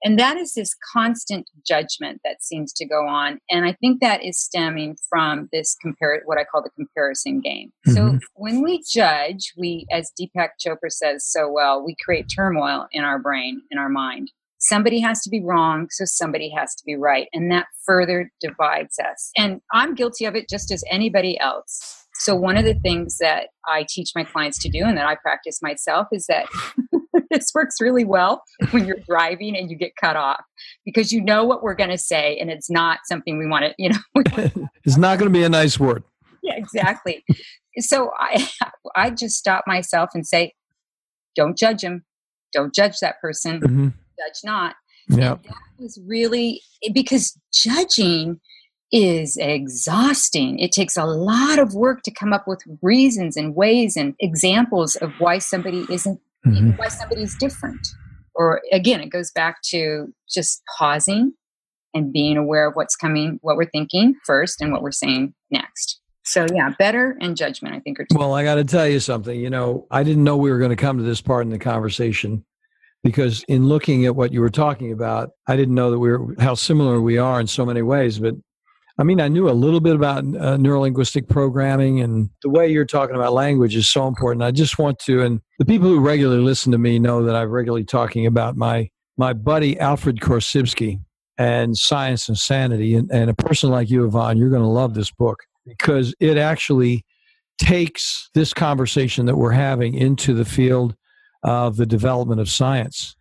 and 0.05 0.19
that 0.19 0.37
is 0.37 0.55
this 0.55 0.75
constant 0.93 1.49
judgment 1.67 2.21
that 2.25 2.43
seems 2.43 2.73
to 2.75 2.87
go 2.87 3.07
on. 3.07 3.39
And 3.51 3.65
I 3.65 3.73
think 3.73 4.01
that 4.01 4.25
is 4.25 4.39
stemming 4.39 4.97
from 5.09 5.49
this 5.53 5.77
compare 5.81 6.21
what 6.25 6.39
I 6.39 6.45
call 6.45 6.63
the 6.63 6.71
comparison 6.71 7.41
game. 7.41 7.73
Mm-hmm. 7.87 7.95
So 7.95 8.19
when 8.35 8.63
we 8.63 8.83
judge, 8.89 9.53
we, 9.57 9.87
as 9.91 10.13
Deepak 10.21 10.51
Chopra 10.65 10.91
says 10.91 11.25
so 11.27 11.51
well, 11.51 11.85
we 11.85 11.97
create 12.05 12.27
turmoil 12.35 12.87
in 12.93 13.05
our 13.05 13.19
brain, 13.19 13.63
in 13.71 13.79
our 13.79 13.89
mind. 13.89 14.31
Somebody 14.59 15.01
has 15.01 15.21
to 15.21 15.31
be 15.31 15.43
wrong, 15.43 15.89
so 15.91 16.05
somebody 16.07 16.51
has 16.57 16.75
to 16.77 16.83
be 16.87 16.97
right. 16.97 17.29
And 17.33 17.51
that 17.53 17.67
further 17.85 18.31
divides 18.41 18.99
us. 18.99 19.31
And 19.37 19.61
I'm 19.73 19.95
guilty 19.95 20.25
of 20.25 20.35
it 20.35 20.49
just 20.49 20.73
as 20.73 20.83
anybody 20.91 21.39
else. 21.39 22.07
So, 22.21 22.35
one 22.35 22.57
of 22.57 22.65
the 22.65 22.75
things 22.75 23.19
that 23.19 23.49
I 23.69 23.87
teach 23.89 24.13
my 24.15 24.25
clients 24.25 24.59
to 24.61 24.71
do 24.71 24.85
and 24.85 24.97
that 24.97 25.07
I 25.07 25.17
practice 25.17 25.61
myself 25.61 26.07
is 26.11 26.27
that 26.29 26.47
this 27.31 27.51
works 27.55 27.77
really 27.81 28.05
well 28.05 28.43
when 28.71 28.87
you're 28.87 28.99
driving 29.09 29.57
and 29.57 29.71
you 29.71 29.77
get 29.77 29.93
cut 30.01 30.17
off 30.17 30.43
because 30.85 31.12
you 31.12 31.23
know 31.23 31.45
what 31.45 31.62
we're 31.62 31.75
going 31.75 31.91
to 31.91 31.99
say 31.99 32.37
and 32.39 32.51
it's 32.51 32.71
not 32.71 33.01
something 33.07 33.39
we 33.39 33.47
want 33.47 33.65
to, 33.65 33.75
you 33.79 33.91
know. 33.91 33.99
it's 34.85 34.97
not 34.97 35.19
going 35.19 35.31
to 35.31 35.39
be 35.39 35.45
a 35.45 35.49
nice 35.49 35.79
word. 35.79 36.05
Yeah, 36.43 36.55
exactly. 36.57 37.25
so 37.79 38.11
I, 38.19 38.49
I 38.95 39.11
just 39.11 39.37
stop 39.37 39.65
myself 39.67 40.11
and 40.15 40.27
say, 40.27 40.53
don't 41.35 41.57
judge 41.57 41.83
him. 41.83 42.05
Don't 42.53 42.75
judge 42.75 42.99
that 43.01 43.21
person. 43.21 43.61
Mm-hmm. 43.61 43.89
Judge 43.89 44.41
not. 44.45 44.77
Yeah. 45.09 45.33
And 45.33 45.45
that 45.45 45.55
was 45.79 46.01
really 46.07 46.62
because 46.93 47.39
judging 47.53 48.41
is 48.93 49.37
exhausting. 49.37 50.59
It 50.59 50.73
takes 50.73 50.97
a 50.97 51.05
lot 51.05 51.59
of 51.59 51.75
work 51.75 52.03
to 52.05 52.11
come 52.11 52.33
up 52.33 52.45
with 52.47 52.61
reasons 52.83 53.37
and 53.37 53.55
ways 53.55 53.97
and 53.97 54.15
examples 54.21 54.97
of 54.97 55.12
why 55.19 55.39
somebody 55.39 55.85
isn't 55.91 56.21
mm-hmm. 56.47 56.71
why 56.73 56.89
somebody's 56.89 57.37
different. 57.37 57.87
Or 58.35 58.61
again, 58.73 59.01
it 59.01 59.11
goes 59.11 59.31
back 59.31 59.63
to 59.71 60.13
just 60.29 60.63
pausing 60.79 61.33
and 61.95 62.13
being 62.13 62.37
aware 62.37 62.69
of 62.69 62.75
what's 62.75 62.95
coming, 62.95 63.39
what 63.41 63.57
we're 63.57 63.71
thinking 63.71 64.15
first, 64.25 64.61
and 64.61 64.73
what 64.73 64.83
we're 64.83 64.93
saying 64.93 65.35
next. 65.51 66.01
So 66.25 66.47
yeah, 66.53 66.71
better 66.79 67.17
and 67.21 67.37
judgment, 67.37 67.75
I 67.75 67.81
think 67.81 68.01
are 68.01 68.05
two. 68.05 68.19
Well, 68.19 68.35
I 68.35 68.43
got 68.43 68.57
to 68.57 68.65
tell 68.65 68.87
you 68.87 69.01
something. 69.01 69.39
You 69.39 69.49
know, 69.49 69.87
I 69.91 70.03
didn't 70.03 70.25
know 70.25 70.37
we 70.37 70.51
were 70.51 70.59
going 70.59 70.71
to 70.71 70.77
come 70.77 70.99
to 70.99 71.05
this 71.05 71.21
part 71.21 71.45
in 71.45 71.51
the 71.51 71.59
conversation 71.59 72.45
because 73.05 73.45
in 73.45 73.69
looking 73.69 74.05
at 74.07 74.17
what 74.17 74.33
you 74.33 74.41
were 74.41 74.51
talking 74.51 74.93
about, 74.93 75.31
I 75.47 75.57
didn't 75.57 75.77
know 75.77 75.93
that 75.93 75.99
we 76.01 76.11
were 76.11 76.35
how 76.41 76.55
similar 76.55 77.01
we 77.01 77.17
are 77.17 77.41
in 77.41 77.47
so 77.47 77.65
many 77.65 77.81
ways. 77.81 78.19
But 78.19 78.35
I 78.99 79.03
mean, 79.03 79.21
I 79.21 79.29
knew 79.29 79.49
a 79.49 79.53
little 79.53 79.81
bit 79.81 79.95
about 79.95 80.19
uh, 80.19 80.57
neurolinguistic 80.57 81.29
programming, 81.29 82.01
and 82.01 82.31
the 82.43 82.49
way 82.49 82.69
you're 82.69 82.87
talking 82.87 83.15
about 83.15 83.35
language 83.35 83.77
is 83.77 83.89
so 83.89 84.07
important. 84.09 84.43
I 84.43 84.51
just 84.51 84.79
want 84.79 84.99
to, 85.01 85.23
and 85.23 85.41
the 85.59 85.67
people 85.67 85.89
who 85.89 86.01
regularly 86.01 86.43
listen 86.43 86.73
to 86.73 86.79
me 86.79 86.99
know 86.99 87.23
that 87.25 87.37
I'm 87.37 87.51
regularly 87.51 87.85
talking 87.85 88.27
about 88.27 88.57
my 88.57 88.89
my 89.19 89.33
buddy 89.33 89.79
Alfred 89.79 90.21
Korzybski 90.21 91.01
and 91.39 91.77
Science 91.77 92.29
and 92.29 92.39
Sanity, 92.39 92.95
and, 92.95 93.11
and 93.11 93.29
a 93.29 93.35
person 93.35 93.71
like 93.71 93.91
you, 93.91 94.07
Yvonne, 94.07 94.39
you're 94.39 94.51
going 94.51 94.63
to 94.63 94.69
love 94.69 94.95
this 94.95 95.11
book 95.11 95.41
because 95.67 96.15
it 96.21 96.39
actually 96.39 97.05
takes 97.59 98.31
this 98.35 98.55
conversation 98.55 99.27
that 99.27 99.37
we're 99.37 99.53
having 99.53 99.95
into 99.95 100.35
the 100.35 100.45
field 100.45 100.95
of 101.43 101.77
the 101.77 101.87
development 101.87 102.41
of 102.41 102.49
science 102.49 103.17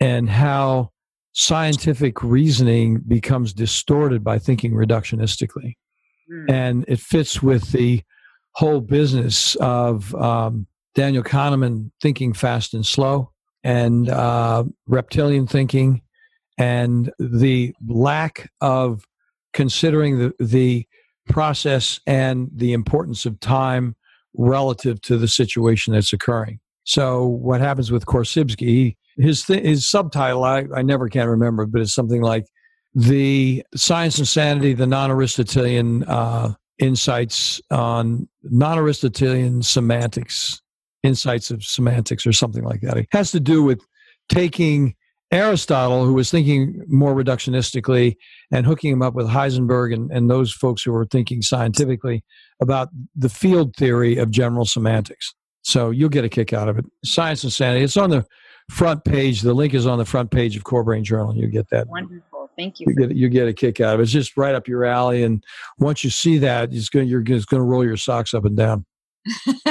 and 0.00 0.28
how 0.28 0.90
scientific 1.32 2.22
reasoning 2.22 3.00
becomes 3.06 3.52
distorted 3.52 4.22
by 4.22 4.38
thinking 4.38 4.72
reductionistically. 4.72 5.74
Mm. 6.30 6.50
And 6.50 6.84
it 6.88 7.00
fits 7.00 7.42
with 7.42 7.72
the 7.72 8.02
whole 8.54 8.80
business 8.80 9.54
of 9.56 10.14
um, 10.14 10.66
Daniel 10.94 11.22
Kahneman 11.22 11.90
thinking 12.02 12.32
fast 12.32 12.74
and 12.74 12.84
slow 12.84 13.32
and 13.64 14.08
uh, 14.08 14.64
reptilian 14.86 15.46
thinking 15.46 16.02
and 16.58 17.10
the 17.18 17.74
lack 17.86 18.50
of 18.60 19.04
considering 19.52 20.18
the, 20.18 20.32
the 20.38 20.86
process 21.28 22.00
and 22.06 22.50
the 22.54 22.72
importance 22.72 23.24
of 23.24 23.40
time 23.40 23.96
relative 24.34 25.00
to 25.02 25.16
the 25.16 25.28
situation 25.28 25.92
that's 25.92 26.12
occurring. 26.12 26.60
So 26.84 27.26
what 27.26 27.60
happens 27.60 27.92
with 27.92 28.06
Korzybski? 28.06 28.96
his 29.18 29.44
th- 29.44 29.62
his 29.62 29.88
subtitle 29.88 30.44
I, 30.44 30.66
I 30.74 30.82
never 30.82 31.08
can 31.08 31.28
remember, 31.28 31.66
but 31.66 31.80
it's 31.80 31.94
something 31.94 32.22
like 32.22 32.46
the 32.94 33.64
science 33.74 34.18
and 34.18 34.28
sanity, 34.28 34.74
the 34.74 34.86
non-Aristotelian 34.86 36.04
uh, 36.04 36.54
insights 36.78 37.60
on 37.70 38.28
non-Aristotelian 38.42 39.62
semantics, 39.62 40.60
insights 41.02 41.50
of 41.50 41.62
semantics, 41.64 42.26
or 42.26 42.32
something 42.32 42.64
like 42.64 42.80
that. 42.82 42.96
It 42.96 43.08
has 43.12 43.30
to 43.32 43.40
do 43.40 43.62
with 43.62 43.80
taking 44.28 44.94
Aristotle, 45.30 46.04
who 46.04 46.12
was 46.12 46.30
thinking 46.30 46.82
more 46.88 47.14
reductionistically, 47.14 48.16
and 48.50 48.66
hooking 48.66 48.92
him 48.92 49.00
up 49.00 49.14
with 49.14 49.26
Heisenberg 49.26 49.94
and, 49.94 50.10
and 50.10 50.30
those 50.30 50.52
folks 50.52 50.82
who 50.82 50.92
were 50.92 51.06
thinking 51.06 51.40
scientifically 51.40 52.22
about 52.60 52.90
the 53.16 53.30
field 53.30 53.74
theory 53.76 54.18
of 54.18 54.30
general 54.30 54.66
semantics. 54.66 55.34
So 55.62 55.90
you'll 55.90 56.08
get 56.08 56.24
a 56.24 56.28
kick 56.28 56.52
out 56.52 56.68
of 56.68 56.78
it. 56.78 56.84
Science 57.04 57.44
and 57.44 57.52
Sanity. 57.52 57.84
It's 57.84 57.96
on 57.96 58.10
the 58.10 58.26
front 58.70 59.04
page. 59.04 59.42
The 59.42 59.54
link 59.54 59.74
is 59.74 59.86
on 59.86 59.98
the 59.98 60.04
front 60.04 60.30
page 60.30 60.56
of 60.56 60.64
Core 60.64 60.84
Brain 60.84 61.04
Journal. 61.04 61.36
You 61.36 61.46
get 61.48 61.68
that. 61.70 61.88
Wonderful. 61.88 62.50
Thank 62.56 62.80
you. 62.80 62.86
You 62.88 62.94
get, 62.94 63.16
you 63.16 63.28
get 63.28 63.48
a 63.48 63.52
kick 63.52 63.80
out 63.80 63.94
of 63.94 64.00
it. 64.00 64.04
It's 64.04 64.12
just 64.12 64.36
right 64.36 64.54
up 64.54 64.68
your 64.68 64.84
alley. 64.84 65.22
And 65.22 65.42
once 65.78 66.04
you 66.04 66.10
see 66.10 66.38
that, 66.38 66.72
it's 66.72 66.88
going, 66.88 67.08
you're 67.08 67.22
going 67.22 67.42
to 67.42 67.62
roll 67.62 67.84
your 67.84 67.96
socks 67.96 68.34
up 68.34 68.44
and 68.44 68.56
down. 68.56 68.84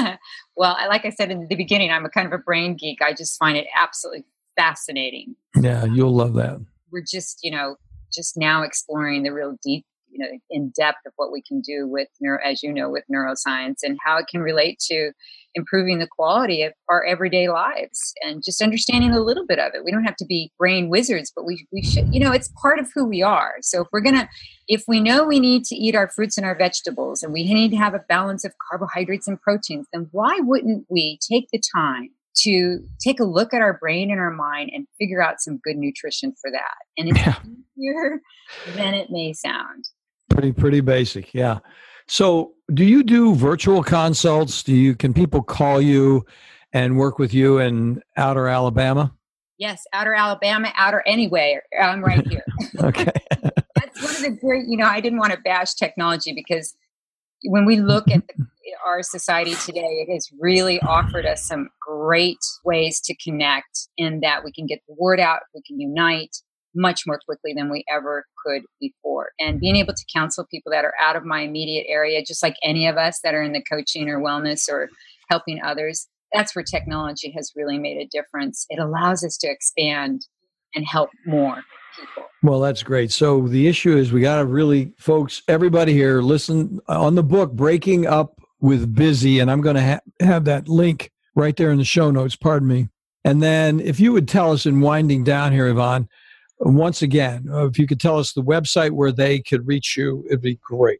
well, 0.55 0.77
like 0.87 1.05
I 1.05 1.09
said 1.09 1.29
in 1.29 1.47
the 1.47 1.55
beginning, 1.55 1.91
I'm 1.91 2.05
a 2.05 2.09
kind 2.09 2.25
of 2.25 2.33
a 2.33 2.37
brain 2.41 2.75
geek. 2.75 3.01
I 3.01 3.13
just 3.13 3.37
find 3.37 3.57
it 3.57 3.67
absolutely 3.75 4.23
fascinating. 4.57 5.35
Yeah, 5.61 5.85
you'll 5.85 6.15
love 6.15 6.33
that. 6.35 6.59
We're 6.91 7.03
just, 7.09 7.39
you 7.43 7.51
know, 7.51 7.75
just 8.13 8.37
now 8.37 8.63
exploring 8.63 9.23
the 9.23 9.31
real 9.31 9.57
deep 9.63 9.85
you 10.11 10.19
know 10.19 10.27
in 10.49 10.69
depth 10.75 10.99
of 11.05 11.13
what 11.15 11.31
we 11.31 11.41
can 11.41 11.61
do 11.61 11.87
with 11.87 12.07
neuro 12.19 12.37
as 12.45 12.61
you 12.61 12.73
know 12.73 12.89
with 12.89 13.03
neuroscience 13.11 13.77
and 13.81 13.97
how 14.03 14.17
it 14.17 14.27
can 14.27 14.41
relate 14.41 14.77
to 14.79 15.11
improving 15.55 15.99
the 15.99 16.07
quality 16.07 16.63
of 16.63 16.73
our 16.89 17.03
everyday 17.05 17.49
lives 17.49 18.13
and 18.23 18.43
just 18.43 18.61
understanding 18.61 19.11
a 19.11 19.19
little 19.19 19.45
bit 19.45 19.59
of 19.59 19.73
it 19.73 19.83
we 19.83 19.91
don't 19.91 20.03
have 20.03 20.15
to 20.15 20.25
be 20.25 20.51
brain 20.57 20.89
wizards 20.89 21.31
but 21.35 21.45
we, 21.45 21.65
we 21.71 21.81
should 21.81 22.13
you 22.13 22.19
know 22.19 22.31
it's 22.31 22.51
part 22.61 22.79
of 22.79 22.89
who 22.93 23.05
we 23.05 23.21
are 23.21 23.55
so 23.61 23.81
if 23.81 23.87
we're 23.91 24.01
gonna 24.01 24.29
if 24.67 24.83
we 24.87 24.99
know 24.99 25.25
we 25.25 25.39
need 25.39 25.63
to 25.63 25.75
eat 25.75 25.95
our 25.95 26.09
fruits 26.09 26.37
and 26.37 26.45
our 26.45 26.57
vegetables 26.57 27.23
and 27.23 27.33
we 27.33 27.43
need 27.43 27.71
to 27.71 27.77
have 27.77 27.93
a 27.93 28.03
balance 28.07 28.45
of 28.45 28.53
carbohydrates 28.69 29.27
and 29.27 29.41
proteins 29.41 29.87
then 29.93 30.07
why 30.11 30.37
wouldn't 30.41 30.85
we 30.89 31.19
take 31.29 31.47
the 31.51 31.61
time 31.75 32.09
to 32.33 32.79
take 32.99 33.19
a 33.19 33.23
look 33.23 33.53
at 33.53 33.61
our 33.61 33.77
brain 33.77 34.11
and 34.11 34.19
our 34.19 34.31
mind 34.31 34.71
and 34.73 34.87
figure 34.99 35.21
out 35.21 35.41
some 35.41 35.59
good 35.63 35.77
nutrition 35.77 36.33
for 36.39 36.51
that. 36.51 36.75
And 36.97 37.09
it's 37.09 37.19
yeah. 37.19 37.35
easier 37.77 38.21
than 38.75 38.93
it 38.93 39.09
may 39.09 39.33
sound. 39.33 39.85
Pretty 40.29 40.51
pretty 40.53 40.81
basic, 40.81 41.33
yeah. 41.33 41.59
So, 42.11 42.55
do 42.73 42.83
you 42.83 43.03
do 43.03 43.35
virtual 43.35 43.81
consults? 43.81 44.63
Do 44.63 44.75
you 44.75 44.95
can 44.97 45.13
people 45.13 45.41
call 45.41 45.79
you 45.79 46.25
and 46.73 46.97
work 46.97 47.17
with 47.17 47.33
you 47.33 47.59
in 47.59 48.01
outer 48.17 48.49
Alabama? 48.49 49.13
Yes, 49.57 49.85
outer 49.93 50.13
Alabama, 50.13 50.73
outer 50.75 51.03
anywhere. 51.05 51.63
I'm 51.81 52.03
right 52.03 52.27
here. 52.27 52.43
okay. 52.83 53.13
That's 53.75 54.03
one 54.03 54.13
of 54.13 54.21
the 54.23 54.37
great, 54.41 54.65
you 54.67 54.75
know, 54.75 54.87
I 54.87 54.99
didn't 54.99 55.19
want 55.19 55.31
to 55.31 55.39
bash 55.39 55.75
technology 55.75 56.33
because 56.33 56.75
when 57.45 57.65
we 57.65 57.77
look 57.77 58.11
at 58.11 58.27
the, 58.27 58.45
our 58.85 59.03
society 59.03 59.55
today, 59.55 60.05
it 60.05 60.13
has 60.13 60.29
really 60.37 60.81
offered 60.81 61.25
us 61.25 61.47
some 61.47 61.69
great 61.79 62.43
ways 62.65 62.99
to 63.05 63.15
connect 63.23 63.87
in 63.95 64.19
that 64.19 64.43
we 64.43 64.51
can 64.51 64.65
get 64.65 64.81
the 64.85 64.95
word 64.99 65.21
out, 65.21 65.43
we 65.55 65.61
can 65.65 65.79
unite, 65.79 66.35
much 66.75 67.01
more 67.05 67.19
quickly 67.25 67.53
than 67.53 67.69
we 67.69 67.83
ever 67.91 68.25
could 68.45 68.63
before. 68.79 69.31
And 69.39 69.59
being 69.59 69.75
able 69.75 69.93
to 69.93 70.05
counsel 70.13 70.45
people 70.49 70.71
that 70.71 70.85
are 70.85 70.93
out 70.99 71.15
of 71.15 71.25
my 71.25 71.41
immediate 71.41 71.85
area, 71.87 72.23
just 72.23 72.43
like 72.43 72.55
any 72.63 72.87
of 72.87 72.97
us 72.97 73.19
that 73.23 73.33
are 73.33 73.43
in 73.43 73.53
the 73.53 73.63
coaching 73.63 74.09
or 74.09 74.19
wellness 74.19 74.69
or 74.69 74.89
helping 75.29 75.61
others, 75.61 76.07
that's 76.33 76.55
where 76.55 76.63
technology 76.63 77.31
has 77.35 77.51
really 77.55 77.77
made 77.77 77.97
a 77.97 78.07
difference. 78.07 78.65
It 78.69 78.79
allows 78.79 79.23
us 79.23 79.37
to 79.39 79.47
expand 79.49 80.25
and 80.75 80.85
help 80.85 81.09
more 81.25 81.63
people. 81.99 82.29
Well, 82.43 82.59
that's 82.59 82.83
great. 82.83 83.11
So 83.11 83.47
the 83.47 83.67
issue 83.67 83.97
is 83.97 84.11
we 84.11 84.21
got 84.21 84.37
to 84.37 84.45
really, 84.45 84.93
folks, 84.97 85.41
everybody 85.47 85.93
here, 85.93 86.21
listen 86.21 86.79
on 86.87 87.15
the 87.15 87.23
book, 87.23 87.51
Breaking 87.51 88.07
Up 88.07 88.39
with 88.61 88.95
Busy. 88.95 89.39
And 89.39 89.51
I'm 89.51 89.61
going 89.61 89.75
to 89.75 89.83
ha- 89.83 90.25
have 90.25 90.45
that 90.45 90.67
link 90.67 91.11
right 91.35 91.55
there 91.55 91.71
in 91.71 91.77
the 91.77 91.83
show 91.83 92.11
notes. 92.11 92.35
Pardon 92.35 92.67
me. 92.67 92.89
And 93.23 93.43
then 93.43 93.79
if 93.79 93.99
you 93.99 94.13
would 94.13 94.27
tell 94.27 94.51
us 94.51 94.65
in 94.65 94.81
winding 94.81 95.23
down 95.23 95.51
here, 95.51 95.67
Yvonne, 95.67 96.07
once 96.61 97.01
again, 97.01 97.47
uh, 97.51 97.67
if 97.67 97.79
you 97.79 97.87
could 97.87 97.99
tell 97.99 98.17
us 98.17 98.33
the 98.33 98.43
website 98.43 98.91
where 98.91 99.11
they 99.11 99.39
could 99.39 99.65
reach 99.67 99.97
you, 99.97 100.23
it'd 100.27 100.41
be 100.41 100.59
great. 100.61 100.99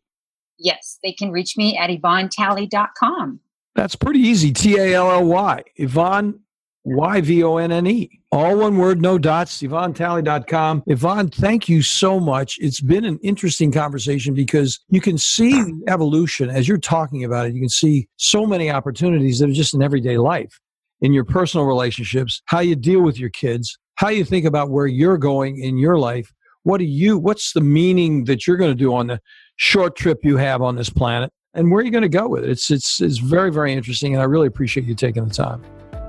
Yes, 0.57 0.99
they 1.03 1.11
can 1.11 1.31
reach 1.31 1.57
me 1.57 1.77
at 1.77 1.89
YvonneTally.com. 1.89 3.39
That's 3.75 3.95
pretty 3.95 4.19
easy. 4.19 4.51
T 4.51 4.77
A 4.77 4.95
L 4.95 5.11
L 5.11 5.25
Y. 5.25 5.63
Yvonne, 5.77 6.39
Y 6.83 7.21
V 7.21 7.43
O 7.43 7.57
N 7.57 7.71
N 7.71 7.87
E. 7.87 8.21
All 8.31 8.57
one 8.57 8.77
word, 8.77 9.01
no 9.01 9.17
dots. 9.17 9.61
YvonneTally.com. 9.61 10.83
Yvonne, 10.87 11.29
thank 11.29 11.69
you 11.69 11.81
so 11.81 12.19
much. 12.19 12.57
It's 12.59 12.81
been 12.81 13.05
an 13.05 13.19
interesting 13.23 13.71
conversation 13.71 14.33
because 14.33 14.79
you 14.89 15.01
can 15.01 15.17
see 15.17 15.63
evolution 15.87 16.49
as 16.49 16.67
you're 16.67 16.77
talking 16.77 17.23
about 17.23 17.47
it. 17.47 17.53
You 17.53 17.61
can 17.61 17.69
see 17.69 18.07
so 18.17 18.45
many 18.45 18.69
opportunities 18.69 19.39
that 19.39 19.49
are 19.49 19.53
just 19.53 19.73
in 19.73 19.81
everyday 19.81 20.17
life, 20.17 20.59
in 21.01 21.13
your 21.13 21.25
personal 21.25 21.65
relationships, 21.65 22.41
how 22.45 22.59
you 22.59 22.75
deal 22.75 23.01
with 23.01 23.17
your 23.17 23.29
kids, 23.29 23.77
how 24.01 24.09
you 24.09 24.25
think 24.25 24.45
about 24.45 24.71
where 24.71 24.87
you're 24.87 25.19
going 25.19 25.59
in 25.59 25.77
your 25.77 25.95
life. 25.95 26.33
What 26.63 26.79
do 26.79 26.85
you, 26.85 27.19
what's 27.19 27.53
the 27.53 27.61
meaning 27.61 28.23
that 28.23 28.47
you're 28.47 28.57
going 28.57 28.71
to 28.71 28.75
do 28.75 28.95
on 28.95 29.05
the 29.05 29.21
short 29.57 29.95
trip 29.95 30.17
you 30.23 30.37
have 30.37 30.63
on 30.63 30.75
this 30.75 30.89
planet? 30.89 31.31
And 31.53 31.69
where 31.69 31.81
are 31.81 31.83
you 31.83 31.91
going 31.91 32.01
to 32.01 32.09
go 32.09 32.27
with 32.27 32.43
it? 32.43 32.49
It's, 32.49 32.71
it's, 32.71 32.99
it's 32.99 33.19
very, 33.19 33.51
very 33.51 33.71
interesting. 33.71 34.15
And 34.15 34.21
I 34.23 34.25
really 34.25 34.47
appreciate 34.47 34.87
you 34.87 34.95
taking 34.95 35.23
the 35.23 35.31
time. 35.31 35.63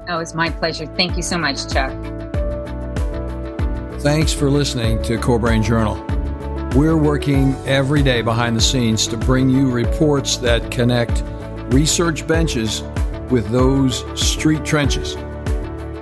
Oh, 0.09 0.21
it's 0.21 0.35
my 0.35 0.49
pleasure. 0.49 0.87
Thank 0.87 1.19
you 1.19 1.23
so 1.23 1.37
much, 1.37 1.71
Chuck. 1.71 1.93
Thanks 4.01 4.33
for 4.33 4.49
listening 4.49 5.03
to 5.03 5.19
Core 5.19 5.39
Brain 5.39 5.63
Journal. 5.63 6.03
We're 6.75 6.97
working 6.97 7.55
every 7.67 8.03
day 8.03 8.23
behind 8.23 8.57
the 8.57 8.63
scenes 8.63 9.07
to 9.09 9.19
bring 9.19 9.51
you 9.51 9.71
reports 9.71 10.39
that 10.39 10.71
connect 10.71 11.23
research 11.75 12.27
benches 12.27 12.81
with 13.29 13.51
those 13.51 14.03
street 14.19 14.65
trenches. 14.65 15.15